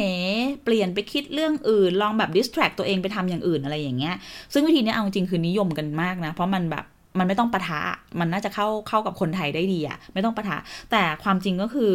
[0.65, 4.15] เปลี่ยนไปคิดเรื่องอื่น ลองแบบดิสแทรกตัวเองไปทำอย่างอื่นอะไรอย่างเงี้ย
[4.53, 6.85] ซึ่งวิธีนี้เอาจริงคือนิยมกันมากนะ เพราะมันแบบ
[7.19, 7.81] มันไม่ต้องปะทะ
[8.21, 10.57] มันน่าจะเข้าเข้ากับคนไทยได้ดีอะไม่ต้องปะทะ
[10.91, 11.93] แต่ความจริงก็คือ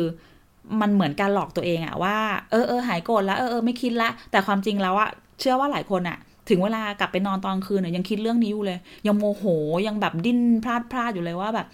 [0.82, 2.18] มันเหมือนการหลอกตัวเองอะว่า
[2.52, 5.10] เออเออหายโกรธแล้วเออเออไม่คิดละ แต่ความจริงแล้วอะ
[5.40, 6.18] เชื่อว่าหลายคนอะ
[6.50, 9.44] ถึงเวลากลับไปนอนตอนคืนเนี่ยยังคิดเรื่องนี้อยู่เลย ยังโมโห
[9.88, 11.68] ยังแบบดิ้นพราดพราดอยู่เลยว่าแบบ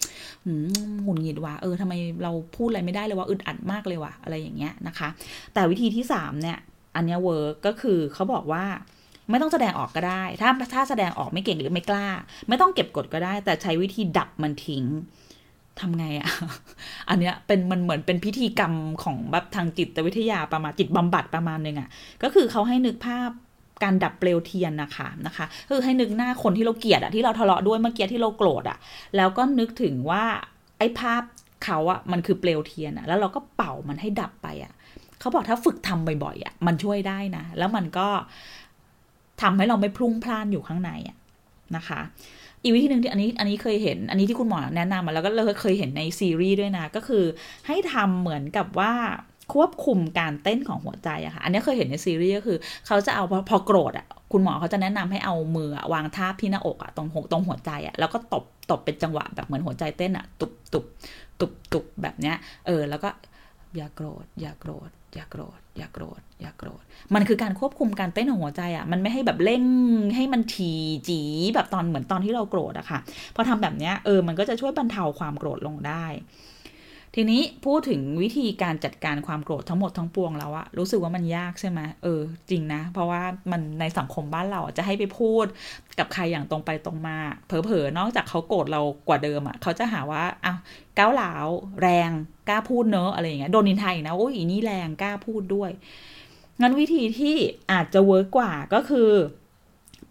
[1.03, 5.07] หงุดหงิดว่ะเออทำไมเราพูดอะไรไม่ได้เลยว่าอึดอัดมากเลยว่ะอะไรอย่างเงี้ยนะคะ
[5.53, 6.57] แต่วิธีที่สามเนี่ย
[6.95, 8.63] อันนี้ work ก็คือเขาบอกว่า
[9.29, 12.07] ไม่ต้องแสดงออกก็ได้ ถ้าถ้าแสดงออกไม่เก่งหรือไม่กล้า
[12.47, 14.83] ไม่ต้องเก็บกดก็ได้ แต่ใช้วิธีดับมันทิ้ง
[15.79, 16.29] ทำไงอะ
[17.09, 21.89] อันเนี้ยเป็นมันเหมือนเป็นพิธีกรรมของแบบทางจิตวิทยาประมาณจิตบำบัดประมาณนึงอะ
[22.23, 23.29] ก็คือเขาให้นึกภาพ
[23.83, 28.77] การดับเปลวเทียนนะคะนะคะ คือให้นึกหน้าคนที่เราเกลียดอะที่เราทะเลาะด้วยเมื่อกี้ที่เราโกรธอะ
[29.15, 30.23] แล้วก็นึกถึงว่า
[30.77, 31.23] ไอ้ภาพ
[31.65, 34.73] เขาอะมันคือเปลวเทียนอะแล้วเราก็เป่ามันให้ดับไปอะ
[35.19, 38.07] เขาบอกถ้าฝึกทำบ่อยๆอะมันช่วยได้นะ แล้วมันก็
[39.41, 41.17] ทำให้เราไม่พลุ่งพล่านอยู่ข้างในอะ
[41.75, 41.99] นะคะ
[42.63, 47.23] อีกวิธีหนึ่งที่อันนี้อันนี้เคยเห็น อันนี้ที่คุณหมอแนะนำมาแล้วก็เราเคยเห็นในซีรีส์ด้วยนะ ก็คือ
[47.67, 48.93] ให้ทำเหมือนกับว่า
[49.53, 60.85] ควบคุมการเต้นของหัวใจอะค่ะ อันนี้เคยเห็นในซีรีส์ก็คือ เขาจะเอาพอพอโกรธอะคุณหมอเขาจะแนะนำให้เอามือวางท่าที่หน้าอกอะตรงตรงหัวใจอะแล้วก็ตบตบเป็นจังหวะแบบเหมือนหัวใจเต้นอะตุบตุบ
[61.39, 62.35] ตุบตุบแบบเนี้ย
[62.67, 63.09] เออแล้วก็
[63.77, 66.83] อย่าโกรธ อย่าโกรธ อย่าโกรธ อย่าโกรธ อย่าโกรธ
[67.15, 69.63] มันคือการควบคุมการเต้นของหัวใจอะ่ะ มันไม่ให้แบบเร่ง
[70.15, 70.71] ให้มันที
[71.07, 71.21] จี
[71.53, 72.99] แบบตอนเหมือนตอนที่เราโกรธอะค่ะ
[73.35, 76.05] พอทำแบบเนี้ยเออ มันก็จะช่วยบรรเทาความโกรธลงได้
[77.19, 85.45] ทีนี้พูดถึงวิธีการจัดการความโกรธทั้งหมดทั้งปวงแล้วอะรู้สึกว่ามันยากใช่ไหมเออจริงนะ เพราะว่ามันในสังคมบ้านเราจะให้ไปพูด
[85.99, 90.59] กับใครอย่างตรงไปตรงมา เผลอๆนอกจากเขาโกรธเรากว่าเดิมอะเขาจะหาว่าอ้าว
[90.97, 91.45] ก้าวหลาว
[91.81, 92.09] แรง
[92.49, 95.71] กล้าพูดเนอะอะไรอย่างเงี้ยโดนนินทาอีกนะโอ้ยอีนี่แรงกล้าพูดด้วย
[96.61, 97.35] งั้นวิธีที่
[97.71, 99.09] อาจจะเวิร์กกว่าก็คือ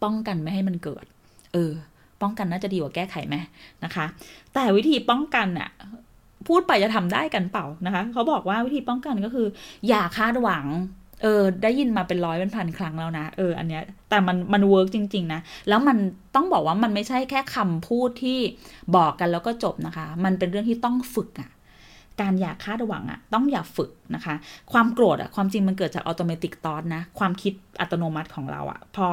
[0.03, 1.05] ป้องกันไม่ให้มันเกิด
[1.53, 1.71] เออ
[2.21, 3.35] ป้องกันน่าจะดีกว่าแก้ไขไหม
[3.83, 4.05] นะคะ
[4.53, 5.69] แต่วิธีป้องกันอะ
[6.47, 9.47] พูดไปจะทำได้กันเปล่านะคะ เขาบอกว่าวิธีป้องกันก็คือ
[9.87, 10.65] อย่าคาดหวัง
[11.21, 15.97] เออ ได้ยินมาเป็นร้อยเป็นพันครั้งแล้วนะ เออ อันเนี้ย แต่มันมันเวิร์กจริง ๆ นะ แล้วมัน
[16.35, 18.39] ต้องบอกว่ามันไม่ใช่แค่คำพูดที่
[18.95, 21.49] บอกกันแล้วก็จบนะคะ มันเป็นเรื่องที่ต้องฝึกอะ่ะ
[22.21, 24.35] การอยากคาดหวังอะต้องอย่าฝึกนะคะ
[24.71, 29.07] ความโกรธอะความจริงมันเกิดจากอัตโนมัติตอนนะ ความคิดอัตโนมัติของเราอะพอ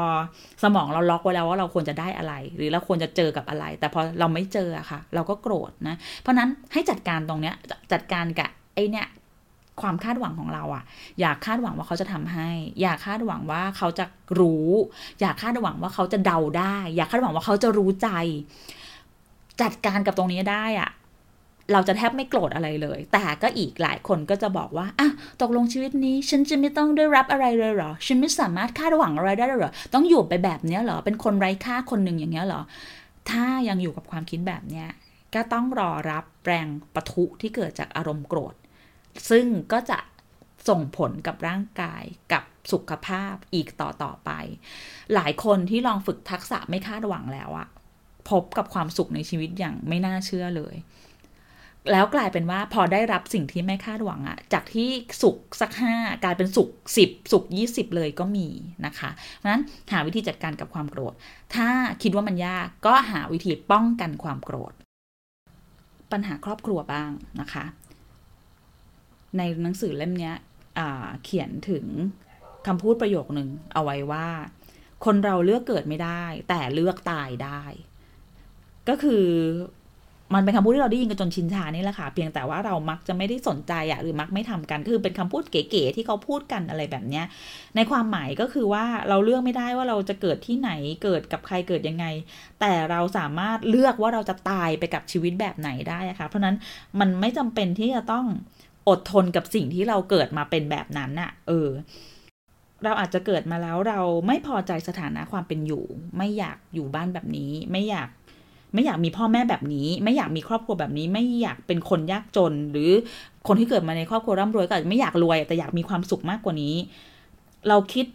[0.62, 7.54] สมองเราล็อกไว้แล้วว่าเราควรจะได้อะไร หรือเราควรจะเจอกับอะไร แต่พอเราไม่เจออะค่ะ เราก็โกรธนะ เพราะนั้นให้จัดการตรงเนี้ย
[7.92, 9.08] จัดการกับไอเนี้ย
[9.82, 10.84] ความคาดหวังของเราอะ
[11.20, 12.48] อยากคาดหวังว่าเขาจะทำให้
[12.82, 14.04] อยากคาดหวังว่าเขาจะ
[14.40, 14.68] รู้
[15.20, 18.08] อยากคาดหวังว่าเขาจะเดาได้ อยากคาดหวังว่าเขาจะรู้ใจ
[19.62, 20.90] จัดการกับตรงนี้ได้อะ
[21.72, 25.08] เราจะแทบไม่โกรธอะไรเลย แต่ก็อีกหลายคนก็จะบอกว่าอะ
[25.42, 32.62] ตกลงชีวิตนี้ฉันจะไม่ต้องได้รับอะไรเลยเหรอ ฉันไม่สามารถคาดหวังอะไรได้เลยเหรอ ต้องอยู่ไปแบบนี้เหรอ เป็นคนไร้ค่าคนหนึ่งอย่างเงี้ยเหรอ
[33.30, 34.88] ถ้ายังอยู่กับความคิดแบบเนี้ย
[35.34, 38.54] ก็ต้องรอรับแรงปะทุที่เกิดจากอารมณ์โกรธ
[39.30, 39.98] ซึ่งก็จะ
[40.68, 44.30] ส่งผลกับร่างกายกับสุขภาพอีกต่อต่อไป
[45.14, 47.68] หลายคนที่ลองฝึกทักษะไม่คาดหวังแล้วอะ
[48.30, 50.74] พบกับความสุขในชีวิตอย่างไม่น่าเชื่อเลย
[51.92, 54.88] แล้วกลายเป็นว่าพอได้รับสิ่งที่ไม่คาดหวังอะจากที่
[55.22, 55.94] สุขสักห้า
[56.24, 58.48] กลายเป็นสุขสิบสุขยี่สิบเลยก็มี
[58.86, 61.14] นะคะ เพราะนั้นหาวิธีจัดการกับความโกรธ
[61.54, 61.68] ถ้า
[62.02, 64.72] คิดว่ามันยากก็หาวิธีป้องกันความโกรธ
[66.12, 67.64] ปัญหาครอบครัวบ้างนะคะ
[69.36, 70.32] ในหนังสือเล่มนี้
[71.24, 71.86] เขียนถึง
[72.66, 74.28] คำพูดประโยคหนึ่งเอาไว้ว่า
[75.04, 77.62] คนเราเลือกเกิดไม่ได้ แต่เลือกตายได้
[78.88, 79.26] ก็คือ
[80.34, 87.24] มันเป็นคำพูดที่เราได้ยินกันจนชินชานี่แหละค่ะ เพียงแต่ว่าเรามักจะไม่ได้สนใจอะหรือมักไม่ทำกัน คือเป็นคำพูดเก๋ๆที่เขาพูดกันอะไรแบบเนี้ย
[87.76, 90.70] ในความหมายก็คือว่าเราเลือกไม่ได้ว่าเราจะเกิดที่ไหน
[91.04, 92.06] เกิดกับใครเกิดยังไง
[92.60, 96.56] แต่เราสามารถเลือกว่าเราจะตายไปกับชีวิตแบบไหนได้ะคะเพราะนั้น
[97.00, 98.26] มันไม่จำเป็นที่จะต้อง
[98.88, 101.70] อดทนกับสิ่งที่เราเกิดมาเป็นแบบนั้นอะเออ
[102.84, 105.84] เราอาจจะเกิดมาแล้วเราไม่พอใจสถานะความเป็นอยู่
[106.18, 108.08] ไม่อยากอยู่บ้านแบบนี้ ไม่อยาก
[108.74, 112.90] ไม่อยากมีพ่อแม่แบบนี้ ไม่อยากมีครอบครัวแบบนี้ ไม่อยากเป็นคนยากจน หรือ
[113.46, 116.74] คนที่เกิดมาในครอบครัวร่ำรวยก็อาจจะไม่อยากรวย แต่อยากมีความสุขมากกว่านี้
[117.68, 118.06] เราคิด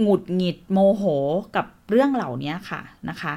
[0.00, 1.04] หงุดหงิดโมโห
[1.56, 3.34] กับเรื่องเหล่านี้ค่ะนะคะ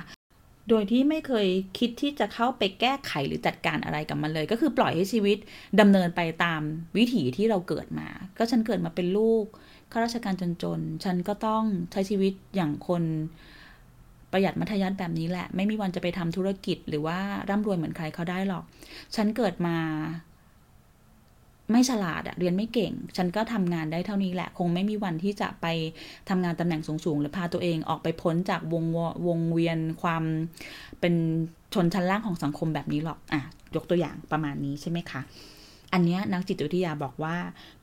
[0.69, 1.47] โดยที่ไม่เคย
[1.77, 5.37] คิดที่จะเข้าไปแก้ไขหรือจัดการอะไรกับมันเลย ก็คือปล่อยให้ชีวิต
[5.79, 6.61] ดำเนินไปตาม
[6.97, 9.45] วิถีที่เราเกิดมา ก็ฉันเกิดมาเป็นลูก
[9.91, 13.03] ข้าราชการจนๆ ฉันก็ต้องใช้ชีวิตอย่างคน
[14.33, 17.17] ประหยัดมัธยัติแบบนี้แหละ ไม่มีวันจะไปทำธุรกิจหรือว่า
[17.49, 18.63] ร่ำรวยเหมือนใครเขาได้หรอก
[19.15, 19.77] ฉันเกิดมา
[21.71, 25.65] ไม่ฉลาดอะเรียนไม่เก่ง ฉันก็ทำงานได้เท่านี้แหละ คงไม่มีวันที่จะไป
[26.29, 28.85] ทำงานตำแหน่งสูงๆ หรือพาตัวเองออกไปพ้นจากวง
[29.27, 30.23] วงเวียนความ
[30.99, 31.13] เป็น
[31.73, 33.41] ชนชั้นล่างของสังคมแบบนี้หรอกอะ
[33.75, 35.21] ยกตัวอย่างประมาณนี้ใช่ไหมคะ
[35.93, 37.35] อันนี้นักจิตวิทยาบอกว่า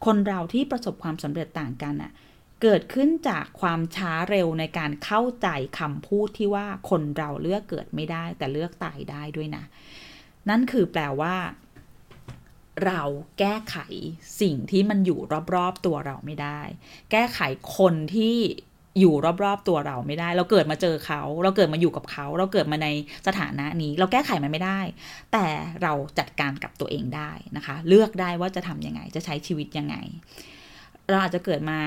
[0.04, 2.12] คนเราที่ประสบความสำเร็จต่างกันอะ
[2.62, 9.64] เกิดขึ้นจากความช้าเร็วในการเข้าใจคำพูดที่ว่าคนเราเลือกเกิดไม่ได้ แต่เลือกตายได้ด้วยนะ
[10.48, 11.36] นั่นคือแปลว่า
[12.86, 13.02] เรา
[13.38, 13.76] แก้ไข
[14.40, 15.20] สิ่งที่มันอยู่
[15.54, 16.60] รอบๆตัวเราไม่ได้
[17.10, 17.40] แก้ไข
[17.78, 18.36] คนที่
[19.00, 22.88] อยู่รอบๆตัวเราไม่ได้ เราเกิดมาเจอเขา เราเกิดมาอยู่กับเขา เราเกิดมาใน
[23.26, 24.80] สถานะนี้ เราแก้ไขมันไม่ได้
[25.32, 25.46] แต่
[25.82, 29.96] เราจัดการกับตัวเองได้นะคะ เลือกได้ว่าจะทำยังไง จะใช้ชีวิตยังไง
[31.08, 31.80] เราอาจจะเกิดมา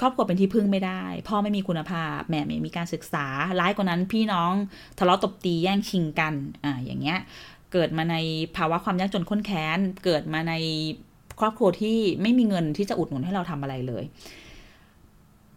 [0.00, 3.26] ครอบครัวเป็นที่พึ่งไม่ได้ พ่อไม่มีคุณภาพแม่ไม่มีการศึกษา
[3.60, 4.52] ร้ายกว่านั้นพี่น้อง
[4.98, 6.34] ทะเลาะตบตีแย่งชิงกัน
[6.64, 7.18] อ่าอย่างเงี้ย
[7.72, 8.16] เกิดมาใน
[8.56, 10.54] ภาวะความยากจนข้นแค้น เกิดมาใน
[11.40, 14.04] ครอบครัวที่ไม่มีเงินที่จะอุดหนุนให้เราทำอะไรเลย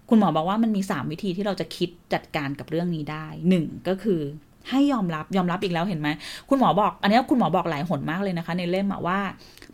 [0.09, 4.21] คุณหมอบอกว่ามันมีสามวิธีที่เราจะคิดจัดการกับเรื่องนี้ได้หนึ่งก็คือ
[4.69, 6.09] ให้ยอมรับยอมรับอีกแล้วเห็นไหม
[6.49, 9.19] คุณหมอบอก อันนี้คุณหมอบอกหลายหนมากเลยนะคะ ในเล่มว่า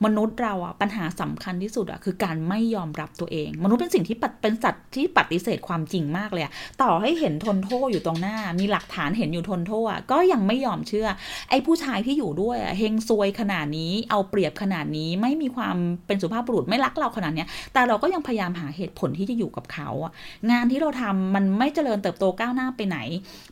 [0.06, 6.44] มนุษย์เราอะปัญหาสำคัญที่สุดอะคือการไม่ยอมรับตัวเอง มนุษย์เป็นสิ่งที่เป็นสัตว์ที่ปฏิเสธความจริงมากเลย
[6.82, 11.08] ต่อให้เห็นทนโทษอยู่ตรงหน้า มีหลักฐานเห็นอยู่ทนโทษอะก็ยังไม่ยอมเชื่อ
[11.50, 15.76] ไอ้ผู้ชายที่อยู่ด้วยอะเฮงซวยขนาดนี้เอาเปรียบขนาดนี้ไม่มีความ
[16.08, 20.12] เป็นสุภาพบุรุษไม่รักเราขนาดนี้แต่เราก็ยังพยายามหาเหตุผลที่จะอยู่กับเขาอะ
[20.52, 22.98] งานที่เราทำมันไม่เจริญเติบโตก้าวหน้าไปไหน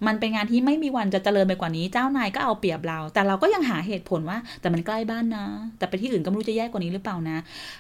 [0.07, 5.45] มันเป็นงานที่ไม่มีวันจะเจริญไปกว่านี้ เจ้านายก็เอาเปรียบเรา แต่เราก็ยังหาเหตุผลว่า แต่มันใกล้บ้านนะ
[5.77, 7.37] แต่ไปที่อื่นก็รู้จะแย่กว่านี้หรือเปล่านะ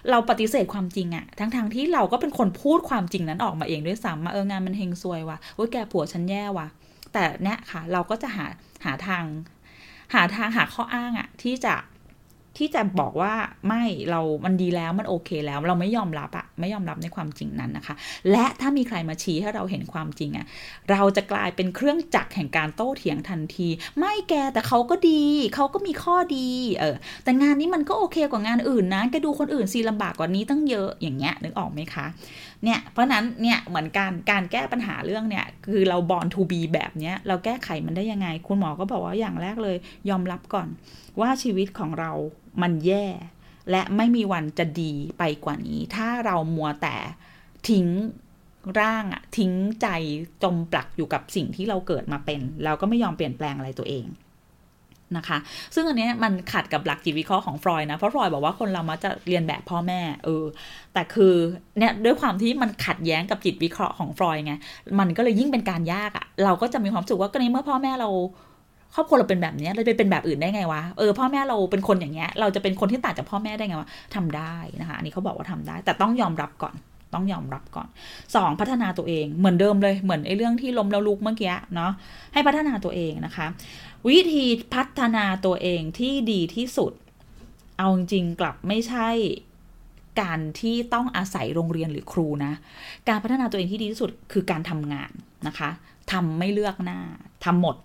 [0.09, 6.67] เราปฏิเสธความจริงอะทั้งๆทที่เราก็เป็นคนพูดความจริงนั้นออกมาเองด้วยซ้ำมาเอองานมันเฮงซวยว่ะโอ้ยแกผัวฉันแย่ว่ะ
[7.13, 8.45] แต่เนี้ยค่ะ เราก็จะหา
[8.85, 9.23] หาทาง
[10.13, 11.73] หาทางหาข้ออ้างอะที่จะ
[12.57, 13.33] ที่จะบอกว่า
[13.67, 17.95] ไม่เรามันดีแล้วมันโอเคแล้ว เราไม่ยอมรับอะไม่ยอมรับในความจริงนั้นนะคะ
[18.31, 20.45] และถ้ามีใครมาชี้ให้เราเห็นความจริงอะ
[20.91, 23.67] เราจะกลายเป็นเครื่องจักรแห่งการโต้เถียงทันที
[23.99, 25.23] ไม่แกแต่เขาก็ดี
[25.55, 26.47] เขาก็มีข้อดี
[26.79, 32.05] เออแต่งานนี้มันก็โอเคกว่างานอื่นนะแกดูคนอื่นซีลำบากกว่านี้ตั้งเยอะอย่างเงี้ยนึกออกไหมคะ
[32.63, 39.77] เนี่ยเพราะนั้นเนี่ยเหมือนการการแก้ปัญหาเรื่องเนี่ยคือเราบอลทูบีแบบเนี้ยเราแก้ไขมันได้ยังไง คุณหมอก็บอกว่าอย่างแรกเลย
[40.09, 40.67] ยอมรับก่อน
[41.19, 42.11] ว่าชีวิตของเรา
[42.61, 43.05] มันแย่
[43.71, 46.97] และไม่มีวันจะดีไปกว่านี้ ถ้าเรามัวแต่
[47.69, 47.87] ทิ้ง
[48.79, 49.87] ร่างอะทิ้งใจ
[50.43, 54.05] จมปลักอยู่กับสิ่งที่เราเกิดมาเป็น เราก็ไม่ยอมเปลี่ยนแปลงอะไรตัวเอง
[55.17, 55.37] นะคะ
[55.75, 60.43] ซึ่งอันนี้มันขัดกับหลักจิตวิเคราะห์ของฟรอยนะ เพราะฟรอยบอกว่าคนเรามักจะเรียนแบบพ่อแม่เออ
[60.93, 61.33] แต่คือ
[61.77, 64.53] เนี่ยด้วยความที่มันขัดแย้งกับจิตวิเคราะห์ของฟรอยไง
[64.99, 68.09] มันก็เลยยิ่งเป็นการยากอะเราก็จะมีความสึกว่าก็ในเมื่อพ่อแม่เรา
[68.95, 76.75] ครอบครัวเราเป็นแบบนี้เราจะเป็นแบบอื่นได้ไงวะ เออพ่อแม่เราเป็นคนอย่างเงี้ย เราจะเป็นคนที่ต่างจากพ่อแม่ได้ไงวะทำได้นะคะ อันนี้เขาบอกว่าทำได้ แต่ต้องยอมรับก่อน
[77.13, 77.87] ต้องยอมรับก่อน
[78.23, 78.59] 2.
[78.59, 81.91] พัฒนาตัวเองเหมือนเดิมเลยเหมือนไอ้เรื่องที่ล้มแล้วลุกเมื่อกี้เนาะ
[82.33, 83.47] ให้พัฒนาตัวเองนะคะ
[84.07, 86.93] วิธีพัฒนาตัวเองที่ดีที่สุด
[87.77, 89.09] เอาจริงกลับไม่ใช่
[90.21, 92.53] การที่ต้องอาศัยโรงเรียนหรือครูนะ
[93.09, 95.11] การพัฒนาตัวเองที่ดีที่สุดคือการทำงาน
[95.47, 95.69] นะคะ
[96.11, 96.99] ทำไม่เลือกหน้า
[97.45, 97.75] ทำหมด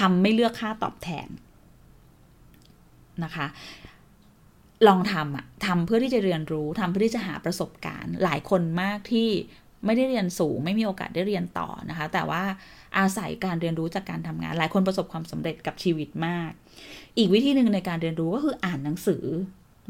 [0.00, 1.28] ทำไม่เลือกค่าตอบแทน
[3.24, 3.46] นะคะ
[4.86, 9.28] ลองทำอะทำเพื่อที่จะเรียนรู้ทำเพื่อที่จะหาประสบการณ์ หลายคนมากที่
[9.86, 12.42] ไม่ได้เรียนสูง ไม่มีโอกาสได้เรียนต่อนะคะ แต่ว่า
[12.98, 16.50] อาศัยการเรียนรู้จากการทำงาน หลายคนประสบความสำเร็จกับชีวิตมาก
[17.18, 19.24] อีกวิธีหนึ่งในการเรียนรู้ก็คืออ่านหนังสือ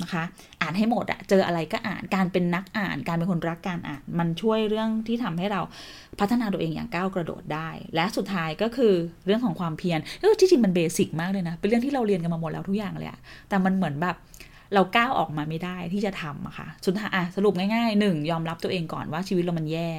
[0.03, 0.25] นะคะ
[0.63, 5.61] อ่านให้หมดอะเจออะไรก็อ่านการเป็นนักอ่าน การเป็นคนรักการอ่าน มันช่วยเรื่องที่ทำให้เรา
[6.21, 8.95] พัฒนาตัวเองอย่างก้าวกระโดดได้ และสุดท้ายก็คือ
[9.27, 14.17] เรื่องของความเพียรเออที่จริงมันเบสิกมากเลยนะเป็นเรื่องที่เราเรียนกันมาหมดแล้วทุกอย่างเลยอะแต่มันเหมือนแบบ
[14.75, 19.91] เราก้าวออกมาไม่ได้ที่จะทำอะค่ะสุดท้ายอะสรุปง่ายๆหนึ่งยอมรับตัวเองก่อนว่าชีวิตเรามันแย่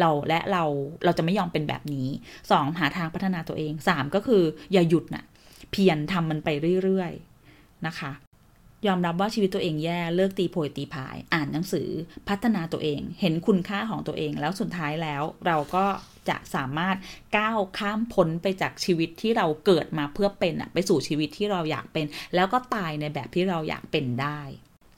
[0.00, 0.64] เราและเรา
[1.04, 2.08] เราจะไม่ยอมเป็นแบบนี้
[2.50, 5.24] สองหาทางพัฒนาตัวเองสามก็คืออย่าหยุดนะ่ะ
[5.70, 6.48] เพียรทำมันไป
[6.82, 8.12] เรื่อยๆนะคะ
[8.86, 11.88] ยอมรับว่าชีวิตตัวเองแย่เลิกตีโพยตีพาย อ่านหนังสือ
[12.28, 15.84] พัฒนาตัวเอง เห็นคุณค่าของตัวเองแล้วสุดท้ายแล้ว เราก็
[16.28, 16.96] จะสามารถ
[17.36, 24.40] ก้าวข้ามพ้นไปจากชีวิตที่เราเกิดมาเพื่อเป็นอะไปสู่ชีวิตที่เราอยากเป็น แล้วก็ตายในแบบที่เราอยากเป็นได้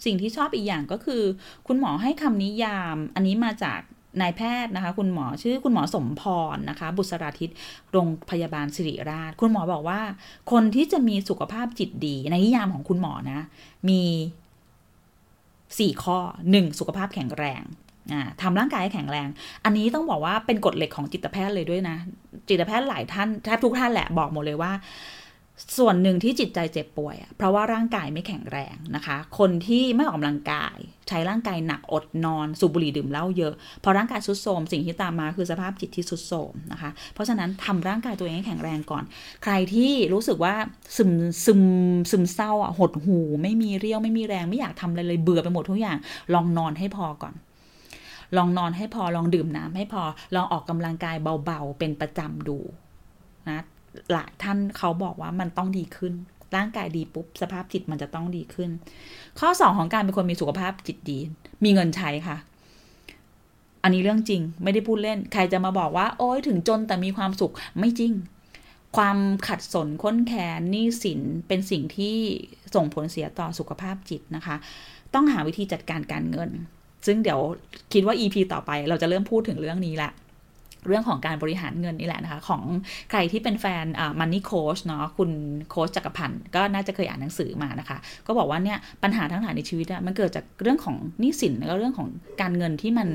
[0.04, 1.22] สิ่งที่ชอบอีกอย่างก็คือ
[1.66, 3.80] คุณหมอให้คำนิยาม อันนี้มาจาก
[4.20, 6.22] นายแพทย์นะคะ คุณหมอชื่อคุณหมอสมพ
[6.54, 7.52] รนะคะ บุษราทิต
[7.92, 10.00] โรงพยาบาลสิริราช คุณหมอบอกว่า
[10.52, 13.40] คนที่จะมีสุขภาพจิตดี ในนิยามของคุณหมอนะ
[13.88, 14.02] มี
[15.78, 16.18] สี่ข้อ
[16.50, 17.62] หนึ่งสุขภาพแข็งแรง
[18.42, 19.28] ทำร่างกายให้แข็งแรง
[19.64, 21.96] อันนี้ต้องบอกว่าเป็นกฎเหล็กของจิตแพทย์เลยด้วยนะ
[22.48, 24.72] จิตแพทย์หลายท่านแทบทุกท่านแหละบอกหมดเลยว่า
[25.78, 30.76] ส่วนหนึ่งที่จิตใจเจ็บป่วยเพราะว่าร่างกายไม่แข็งแรงนะคะ คนที่ไม่ออกกำลังกาย
[31.08, 39.04] ใช้ร่างกายหนักอดนอน สูบบุหรี่ดื่มเหล้าเยอะ พอร่างกายสุดโทมสิ่งที่ตามมาคือสภาพจิตที่สุดโทมนะคะ เพราะฉะนั้นทำร่างกายตัวเองให้แข็งแรงก่อน
[39.42, 40.54] ใครที่รู้สึกว่า
[40.96, 41.10] ซึม
[41.44, 41.62] ซึม
[42.10, 45.98] ซึมเศร้าอะหดหูไม่มีเรี่ยวไม่มีแรงไม่อยากทำอะไรเลยเบื่อไปหมดทุกอย่าง
[46.34, 47.34] ลองนอนให้พอก่อน
[48.36, 50.02] ลองนอนให้พอลองดื่มน้ำให้พอ
[50.34, 52.58] ลองออกกำลังกายเบาๆ เป็นประจำดู
[53.48, 53.64] นะ
[54.12, 56.12] หลายท่านเขาบอกว่ามันต้องดีขึ้น
[56.56, 58.70] ร่างกายดีปุ๊บ สภาพจิตมันจะต้องดีขึ้น
[59.38, 61.18] ข้อสองของการเป็นคนมีสุขภาพจิตดี
[61.64, 62.36] มีเงินใช้ค่ะ
[63.82, 68.12] อันนี้เรื่องจริงไม่ได้พูดเล่น ใครจะมาบอกว่า โอ้ยถึงจนแต่มีความสุขไม่จริง
[68.96, 69.18] ความ
[69.48, 72.16] ขัดสนค้นแค้นหนี้สินเป็นสิ่งที่
[72.74, 74.56] ส่งผลเสียต่อสุขภาพจิตนะคะ
[75.14, 76.50] ต้องหาวิธีจัดการการเงิน
[77.06, 77.40] ซึ่งเดี๋ยว
[77.92, 80.10] คิดว่า EP ต่อไปเราจะเริ่มพูดถึงเรื่องนี้ละ
[80.88, 82.62] เรื่องของการบริหารเงินนี่แหละนะคะ ของ
[83.10, 83.84] ใครที่เป็นแฟน
[84.20, 85.30] มันนี่โค้ชเนาะคุณ
[85.70, 92.08] โค้ชจักรพันธ์ก็น่าจะเคยอ่านหนังสือมานะคะ ก็บอกว่าเนี่ยปัญหาทั้งหลายในชีวิตอะมันเกิดจากเรื่องของหนี้สินแล้วก็เรื่องของ
[92.40, 93.08] การเงินที่มัน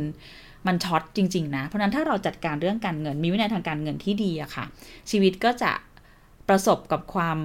[0.68, 4.66] มันช็อตจริง ๆ นะ เพราะนั้นถ้าเราจัดการเรื่องการเงิน มีวินัยทางการเงินที่ดีอะค่ะ
[5.12, 5.72] ชีวิตก็จะ
[6.50, 7.38] ประสบกับความ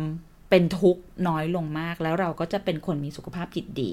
[0.51, 3.91] เป็นทุกข์น้อยลงมาก แล้วเราก็จะเป็นคนมีสุขภาพจิตดี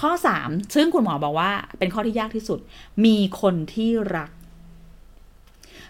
[0.00, 0.10] ข้อ
[0.42, 2.58] 3 ซึ่งคุณหมอบอกว่าเป็นข้อที่ยากที่สุด
[3.04, 4.30] มีคนที่รัก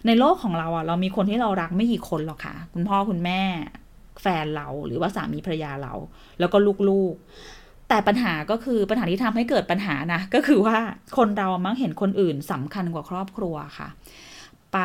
[0.07, 3.40] ในโลกของเราอะเรามีคนที่เรารักไม่กี่คนหรอกค่ะ คุณพ่อคุณแม่
[4.23, 5.95] แฟนเราหรือว่าสามีภรรยาเรา
[6.40, 6.57] แล้วก็
[6.88, 10.77] ลูกๆ แต่ปัญหาก็คือปัญหาที่ทำให้เกิดปัญหานะ ก็คือว่า
[11.17, 13.88] คนเรามักเห็นคนอื่นสำคัญกว่าครอบครัวค่ะ
[14.73, 14.79] ไป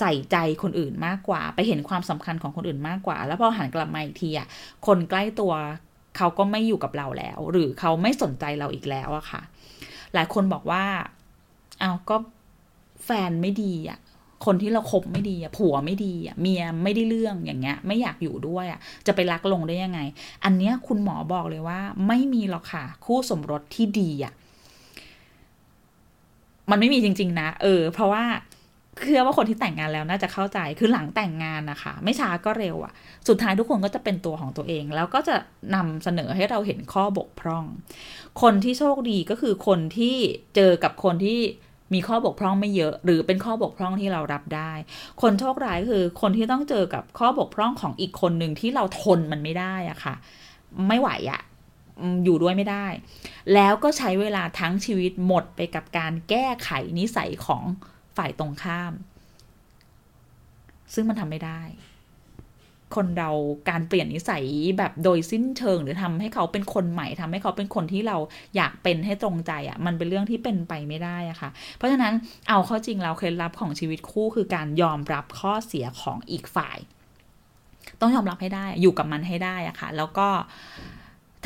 [0.00, 4.46] ใส่ใจคนอื่นมากกว่า ไปเห็นความสำคัญของคนอื่นมากกว่า แล้วพอหันกลับมาอีกทีอะ
[4.86, 5.52] คนใกล้ตัว
[6.16, 9.42] เขาก็ไม่อยู่กับเราแล้ว หรือเขาไม่สนใจเราอีกแล้วอะค่ะ
[10.14, 10.84] หลายคนบอกว่า
[11.80, 12.16] เอาก็
[13.04, 13.98] แฟนไม่ดีอะ
[14.44, 20.00] คนที่เราคบไม่ดีอะผัวไม่ดีอะเมียไม่ได้เรื่องอย่างเงี้ย ไม่อยากอยู่ด้วยอะจะไปรักลงได้ยังไง
[20.44, 24.32] อันเนี้ยคุณหมอบอกเลยว่า ไม่มีหรอกค่ะ คู่สมรสที่ดีอะ
[26.70, 28.24] มันไม่มีจริง ๆ นะ เออ เพราะว่า
[29.04, 32.92] เชื่อว่าคนที่แต่งงานแล้วน่าจะเข้าใจคือหลังแต่งงานนะคะ ไม่ช้าก็เร็วอะ
[33.28, 35.36] สุดท้ายทุกคนก็จะเป็นตัวของตัวเอง แล้วก็จะ
[35.74, 37.64] นำเสนอให้เราเห็นข้อบกพร่อง
[38.42, 40.16] คนที่โชคดีก็คือคนที่
[40.56, 41.40] เจอกับคนที่
[41.94, 44.72] มีข้อบกพร่องไม่เยอะ หรือเป็นข้อบกพร่องที่เรารับได้
[45.22, 50.14] คนโชคร้ายคือคนที่ต้องเจอกับข้อบกพร่องของอีกคนหนึ่งที่เราทนมันไม่ได้อะค่ะ
[50.88, 51.40] ไม่ไหวอะ
[52.24, 52.86] อยู่ด้วยไม่ได้
[53.54, 57.62] แล้วก็ใช้เวลาทั้งชีวิตหมดไปกับการแก้ไขนิสัยของ
[58.16, 58.92] ฝ่ายตรงข้าม
[60.94, 61.62] ซึ่งมันทำไม่ได้
[62.94, 63.30] คนเรา
[63.70, 64.44] การเปลี่ยนนิสัย
[64.78, 68.16] แบบโดยสิ้นเชิง หรือทำให้เขาเป็นคนใหม่ทำให้เขาเป็นคนที่เรา
[68.56, 72.12] อยากเป็นให้ตรงใจอะ่ะ มันเป็นเรื่องที่เป็นไปไม่ได้อะค่ะ เพราะฉะนั้น
[72.48, 76.78] เอาข้อจริงเราเคล็ดลับของชีวิตคู่คือการยอมรับข้อเสียของอีกฝ่าย
[78.00, 80.28] ต้องยอมรับให้ได้อยู่กับมันให้ได้อะค่ะ แล้วก็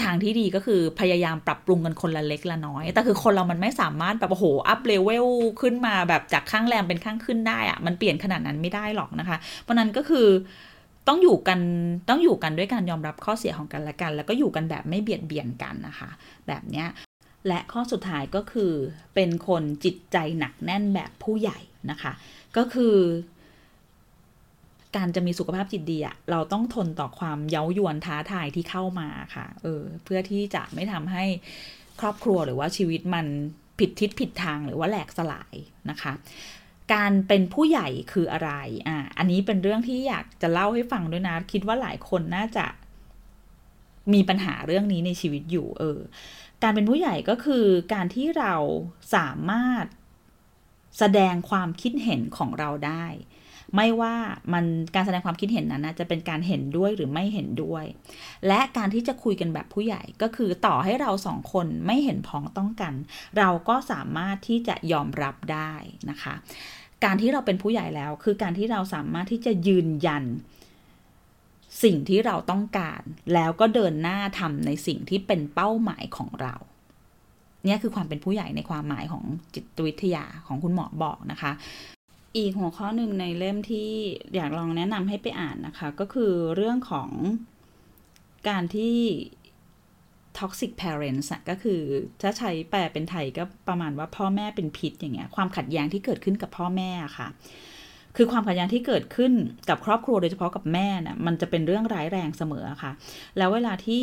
[0.02, 5.26] ทางที่ดีก็คือพยายามปรับปรุงกันคนละเล็กละน้อย แต่คือคนเรามันไม่สามารถแบบโอ้โหอัพเลเวล
[5.60, 10.28] ขึ้นมาแบบจากข้างแรมเป็นข้างขึ้นได้อะมันเปลี่ยนขนาดนั้นไม่ได้หรอกนะคะ เพราะนั้นก็คือ
[11.08, 11.60] ต้องอยู่กัน
[12.08, 16.10] ต้องอยู่กันด้วยการยอมรับข้อเสียของกันและกัน แล้วก็อยู่กันแบบไม่เบียดเบียนกันนะคะ
[16.46, 16.88] แบบเนี้ย
[17.48, 18.72] และข้อสุดท้ายก็คือ
[19.14, 21.58] เป็นคนจิตใจหนักแน่นแบบผู้ใหญ่
[21.90, 22.12] นะคะ
[22.56, 22.96] ก็คือ
[24.96, 31.24] การจะมีสุขภาพจิตดีอะเราต้องทนต่อความเย้ายวนท้าทายที่เข้ามาค่ะ เออ เพื่อที่จะไม่ทำให้
[32.00, 33.26] ครอบครัวหรือว่าชีวิตมัน
[33.78, 35.54] ผิดทิศผิดทางหรือว่าแหลกสลาย
[35.90, 36.12] นะคะ
[36.92, 38.50] การเป็นผู้ใหญ่คืออะไร
[38.88, 42.66] อ่า อันนี้เป็นเรื่องที่อยากจะเล่าให้ฟังด้วยนะ คิดว่าหลายคนน่าจะ
[44.12, 45.98] มีปัญหาเรื่องนี้ในชีวิตอยู่ เออ
[46.62, 48.54] การเป็นผู้ใหญ่ก็คือการที่เรา
[49.14, 49.84] สามารถ
[50.98, 53.06] แสดงความคิดเห็นของเราได้
[53.76, 54.14] ไม่ว่า
[54.52, 57.84] มันการแสดงความคิดเห็นนั้นจะเป็นการเห็นด้วยหรือไม่เห็นด้วย
[58.46, 62.94] และการที่จะคุยกันแบบผู้ใหญ่ก็คือต่อให้เราสองคนไม่เห็นพ้องต้องกัน
[63.38, 65.72] เราก็สามารถที่จะยอมรับได้
[66.10, 66.34] นะคะ
[67.04, 70.24] การที่เราเป็นผู้ใหญ่แล้ว คือการที่เราสามารถที่จะยืนยัน
[71.82, 73.02] สิ่งที่เราต้องการ
[73.34, 76.54] แล้วก็เดินหน้าทำในสิ่งที่เป็นเป้าหมายของเรา
[77.64, 81.52] เนี่ยคือความเป็นผู้ใหญ่ในความหมายของจิตวิทยาของคุณหมอบอกนะคะ
[82.36, 83.90] อีกหัวข้อหนึ่งในเล่มที่
[84.34, 87.10] อยากลองแนะนำให้ไปอ่านนะคะ ก็คือเรื่องของ
[88.48, 88.96] การที่
[90.38, 91.80] toxic parents ก็คือ
[92.22, 97.28] ถ้าใช้แปลเป็นไทยก็ประมาณว่าพ่อแม่เป็นพิษอย่างเงี้ยความขัดแย้งที่เกิดขึ้นกับพ่อแม่ค่ะ
[98.16, 99.32] คือความขัดแย้งที่เกิดขึ้น
[99.68, 102.92] กับครอบครัวโดยเฉพาะกับแม่นะ่ะมันจะเป็นเรื่องร้ายแรงเสมอค่ะ
[103.38, 104.02] แล้วเวลาที่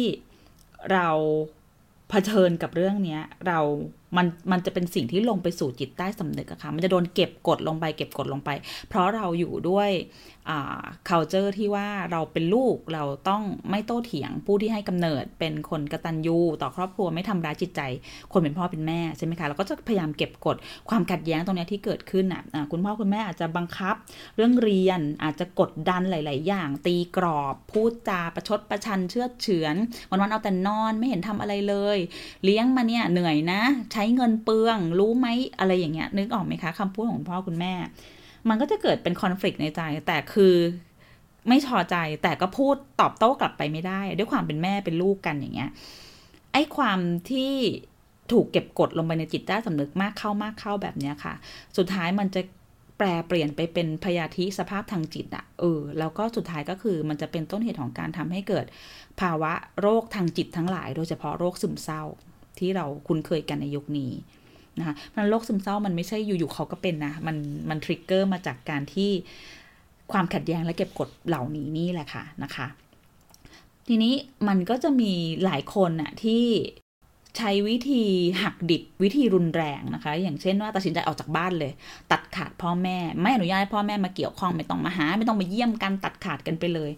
[0.91, 1.07] เรา
[2.09, 3.59] เผชิญกับเรื่องนี้เรา
[4.15, 8.49] มันมันจะเป็นสิ่งที่ลงไปสู่จิตใต้สำนึกอะค่ะ มันจะโดนเก็บกดลงไปเก็บกดลงไป
[8.89, 9.89] เพราะเราอยู่ด้วย
[11.09, 17.81] culture ที่ว่าเราเป็นลูกเราต้องไม่โต้เถียงผู้ที่ให้กำเนิดเป็นคนกตัญญูต่อครอบครัวไม่ทำร้ายจิตใจ
[18.31, 20.55] คนเป็นพ่อเป็นแม่ใช่ไหมคะเราก็จะพยายามเก็บกด
[20.89, 23.95] ความขัดแย้งตรงนี้ที่เกิดขึ้นอะคุณพ่อคุณแม่อาจจะบังคับ
[24.35, 29.75] เรื่องเรียนอาจจะกดดันหลาย ๆ อย่าง ตีกรอบพูดจาประชดประชันเชื่อเฉือน
[30.09, 31.97] วันๆเอาแต่นอนไม่เห็นทำอะไรเลย
[32.43, 33.61] เลี้ยงมาเนี่ยเหนื่อยนะ
[33.93, 35.27] ใช้เงินเปลืองรู้ไหม
[35.59, 37.73] อะไรอย่างเงี้ยนึกออกไหมคะคำพูดของพ่อคุณแม่
[38.49, 40.55] มันก็จะเกิดเป็นคอน FLICT ในใจ แต่คือ
[41.47, 45.69] ไม่พอใจแต่ก็พูดตอบโต้กลับไปไม่ได้ ด้วยความเป็นแม่เป็นลูกกันอย่างเงี้ย
[46.53, 46.99] ไอ้ความ
[47.31, 47.53] ที่
[48.31, 51.33] ถูกเก็บกดลงไปในจิตใต้สำนึกมากเข้ามากเข้าแบบเนี้ยค่ะ
[51.77, 52.41] สุดท้ายมันจะ
[52.97, 58.65] แปลเปลี่ยนไปเป็นพยาธิสภาพทางจิตอะเออ แล้วก็สุดท้ายก็คือมันจะเป็นต้นเหตุของการทำให้เกิด
[59.21, 62.03] ภาวะโรคทางจิตทั้งหลาย โดยเฉพาะโรคซึมเศร้า
[62.59, 64.11] ที่เราคุ้นเคยกันในยุคนี้
[64.79, 67.37] นะคะมันโรคซึมเศร้ามันไม่ใช่อยู่ๆเขาก็เป็นนะ มัน
[67.69, 69.11] มันทริกเกอร์มาจากการที่
[70.11, 72.67] ความขัดแย้งและเก็บกดเหล่านี้นี่แหละค่ะนะคะ
[73.87, 74.13] ทีนี้
[74.47, 75.13] มันก็จะมี
[75.43, 76.45] หลายคนน่ะที่
[77.37, 78.03] ใช้วิธี
[78.43, 81.71] หักดิบวิธีรุนแรงนะคะ อย่างเช่นว่าตัดสินใจออกจากบ้านเลย
[82.11, 86.91] ตัดขาดพ่อแม่ ไม่อนุญาตให้พ่อแม่มาเกี่ยวข้องไม่ต้องมาหา ไม่ต้องมาเยี่ยมกันตัดขาดกันไปเลย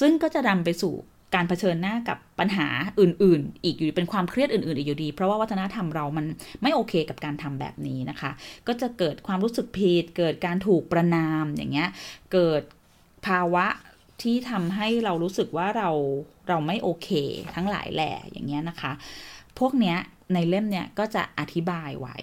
[0.00, 0.94] ซึ่งก็จะนำไปสู่
[1.36, 2.66] การเผชิญหน้ากับปัญหา
[3.00, 6.26] อื่น ๆ อีกอยู่เป็นความเครียดอื่น ๆ อีกอยู่ดี เพราะว่าวัฒนธรรมเรามัน
[6.62, 8.30] ไม่โอเคกับการทำแบบนี้นะคะ
[8.66, 11.88] ก็จะเกิดความรู้สึกผิด เกิดการถูกประนามอย่างเงี้ย
[12.32, 12.62] เกิด
[13.26, 13.66] ภาวะ
[14.22, 15.90] ที่ทำให้เรารู้สึกว่าเรา
[16.48, 17.08] เราไม่โอเค
[17.54, 18.92] ทั้งหลายแหล่อย่างเงี้ยนะคะ
[19.58, 19.98] พวกเนี้ย
[20.34, 22.16] ในเล่มเนี่ยก็จะอธิบายไว้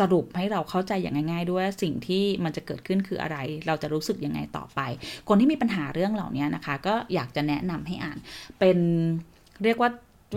[0.00, 4.80] สรุปให้เราเข้าใจอย่างง่าย ๆ ด้วยสิ่งที่มันจะเกิดขึ้นคืออะไร เราจะรู้สึกยังไงต่อไป
[5.28, 8.18] คนที่มีปัญหาเรื่องเหล่านี้นะคะ ก็อยากจะแนะนำให้อ่าน
[8.58, 8.78] เป็น
[9.64, 9.90] เรียกว่า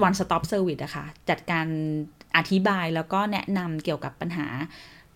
[0.08, 1.68] one stop service อะคะ่ะจัดการ
[2.38, 4.48] อธิบายแล้วก็แนะนำเกี่ยวกับปัญหา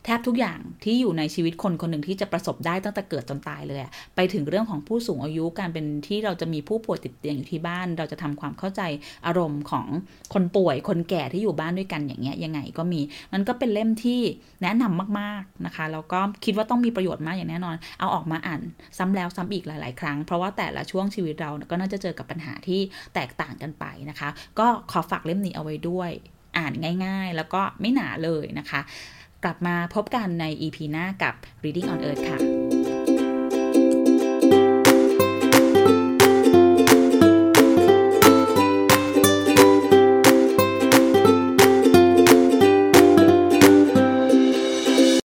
[0.05, 3.79] แทบทุกอย่างที่อยู่ในชีวิตคนคนหนึ่งที่จะประสบได้ตั้งแต่เกิดจนตายเลย
[4.15, 8.81] ไปถึงเรื่องของผู้สูงอายุการเป็นที่เราจะมีผู้ป่วยติดเตียงอยู่ที่บ้าน เราจะทำความเข้าใจ
[9.25, 9.85] อารมณ์ของ
[10.33, 13.01] คนป่วยคนแก่ที่อยู่บ้านด้วยกันอย่างเงี้ยยังไงก็มี
[13.33, 14.19] มันก็เป็นเล่มที่
[14.63, 18.61] แนะนำมากๆนะคะแล้วก็คิดว่าต้องมีประโยชน์มากอย่างแน่นอน เอาออกมาอ่าน
[18.97, 22.79] ซ้ำแล้วซ้ำอีกหลาย ๆ ครั้ง เพราะว่าแต่ละช่วงชีวิตเราก็น่าจะเจอกับปัญหาที่
[23.15, 26.11] แตกต่างกันไปนะคะ ก็ขอฝากเล่มนี้เอาไว้ด้วย
[26.57, 26.73] อ่าน
[27.05, 28.81] ง่าย ๆ แล้วก็ไม่หนาเลยนะคะ
[29.43, 32.80] กลับมาพบกันใน EP หน้ากับ Reading on Earth ค่ะ